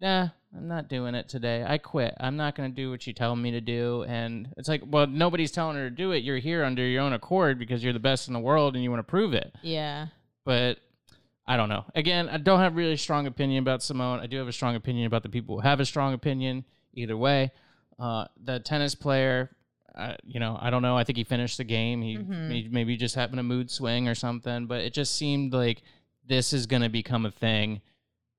nah, 0.00 0.28
I'm 0.56 0.68
not 0.68 0.88
doing 0.88 1.16
it 1.16 1.28
today. 1.28 1.64
I 1.66 1.78
quit. 1.78 2.14
I'm 2.20 2.36
not 2.36 2.54
going 2.54 2.70
to 2.70 2.74
do 2.74 2.90
what 2.90 3.08
you 3.08 3.12
tell 3.12 3.34
me 3.34 3.50
to 3.50 3.60
do, 3.60 4.04
and 4.04 4.52
it's 4.56 4.68
like, 4.68 4.82
well, 4.86 5.08
nobody's 5.08 5.50
telling 5.50 5.76
her 5.76 5.90
to 5.90 5.94
do 5.94 6.12
it. 6.12 6.22
You're 6.22 6.38
here 6.38 6.62
under 6.62 6.86
your 6.86 7.02
own 7.02 7.12
accord 7.12 7.58
because 7.58 7.82
you're 7.82 7.92
the 7.92 7.98
best 7.98 8.28
in 8.28 8.34
the 8.34 8.38
world 8.38 8.76
and 8.76 8.84
you 8.84 8.90
want 8.90 9.00
to 9.00 9.10
prove 9.10 9.34
it. 9.34 9.52
Yeah. 9.62 10.06
But 10.44 10.78
I 11.44 11.56
don't 11.56 11.68
know. 11.68 11.86
Again, 11.96 12.28
I 12.28 12.36
don't 12.36 12.60
have 12.60 12.76
really 12.76 12.96
strong 12.96 13.26
opinion 13.26 13.64
about 13.64 13.82
Simone. 13.82 14.20
I 14.20 14.28
do 14.28 14.36
have 14.36 14.46
a 14.46 14.52
strong 14.52 14.76
opinion 14.76 15.08
about 15.08 15.24
the 15.24 15.28
people 15.28 15.56
who 15.56 15.62
have 15.66 15.80
a 15.80 15.84
strong 15.84 16.14
opinion. 16.14 16.64
Either 16.94 17.16
way, 17.16 17.50
uh, 17.98 18.26
the 18.40 18.60
tennis 18.60 18.94
player 18.94 19.50
uh, 19.94 20.14
you 20.24 20.40
know, 20.40 20.58
I 20.60 20.70
don't 20.70 20.82
know. 20.82 20.96
I 20.96 21.04
think 21.04 21.16
he 21.18 21.24
finished 21.24 21.58
the 21.58 21.64
game. 21.64 22.02
He, 22.02 22.16
Mhm. 22.16 22.52
he 22.52 22.68
maybe 22.70 22.96
just 22.96 23.14
having 23.14 23.38
a 23.38 23.42
mood 23.42 23.70
swing 23.70 24.08
or 24.08 24.14
something, 24.14 24.66
but 24.66 24.80
it 24.80 24.92
just 24.94 25.14
seemed 25.16 25.52
like 25.52 25.82
this 26.26 26.52
is 26.52 26.66
going 26.66 26.82
to 26.82 26.88
become 26.88 27.26
a 27.26 27.30
thing 27.30 27.80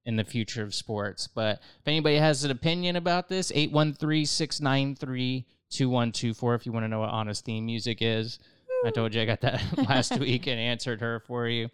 in 0.05 0.15
the 0.15 0.23
future 0.23 0.63
of 0.63 0.73
sports. 0.73 1.27
But 1.27 1.59
if 1.79 1.87
anybody 1.87 2.15
has 2.17 2.43
an 2.43 2.51
opinion 2.51 2.95
about 2.95 3.27
this, 3.29 3.51
813 3.53 4.25
693 4.25 5.45
2124 5.69 6.55
if 6.55 6.65
you 6.65 6.71
want 6.71 6.83
to 6.83 6.87
know 6.87 6.99
what 7.01 7.09
honest 7.09 7.45
theme 7.45 7.65
music 7.65 7.99
is. 8.01 8.39
I 8.85 8.89
told 8.89 9.13
you 9.13 9.21
I 9.21 9.25
got 9.25 9.41
that 9.41 9.61
last 9.89 10.17
week 10.19 10.47
and 10.47 10.59
answered 10.59 11.01
her 11.01 11.19
for 11.27 11.47
you. 11.47 11.69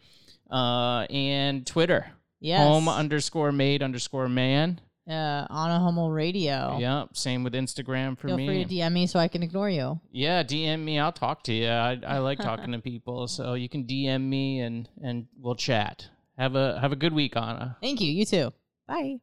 Uh, 0.51 1.01
and 1.09 1.65
Twitter, 1.65 2.11
Yes. 2.39 2.59
home 2.59 2.87
underscore 2.89 3.51
made 3.51 3.81
underscore 3.81 4.29
man. 4.29 4.79
Uh, 5.09 5.47
on 5.49 5.71
a 5.71 5.79
homo 5.79 6.09
radio. 6.09 6.77
Yep. 6.79 7.15
Same 7.15 7.43
with 7.43 7.53
Instagram 7.53 8.17
for 8.17 8.27
Feel 8.27 8.37
me. 8.37 8.47
free 8.47 8.65
to 8.65 8.73
DM 8.73 8.91
me 8.93 9.07
so 9.07 9.19
I 9.19 9.27
can 9.27 9.43
ignore 9.43 9.69
you. 9.69 9.99
Yeah, 10.11 10.43
DM 10.43 10.83
me. 10.83 10.99
I'll 10.99 11.11
talk 11.11 11.43
to 11.43 11.53
you. 11.53 11.67
I, 11.69 11.99
I 12.05 12.17
like 12.19 12.39
talking 12.39 12.71
to 12.73 12.79
people, 12.79 13.27
so 13.27 13.53
you 13.53 13.69
can 13.69 13.85
DM 13.85 14.21
me 14.23 14.59
and 14.59 14.89
and 15.01 15.27
we'll 15.39 15.55
chat. 15.55 16.07
Have 16.37 16.55
a 16.55 16.79
have 16.79 16.91
a 16.91 16.95
good 16.97 17.13
week, 17.13 17.35
Anna. 17.35 17.77
Thank 17.81 18.01
you. 18.01 18.11
You 18.11 18.25
too. 18.25 18.53
Bye. 18.87 19.17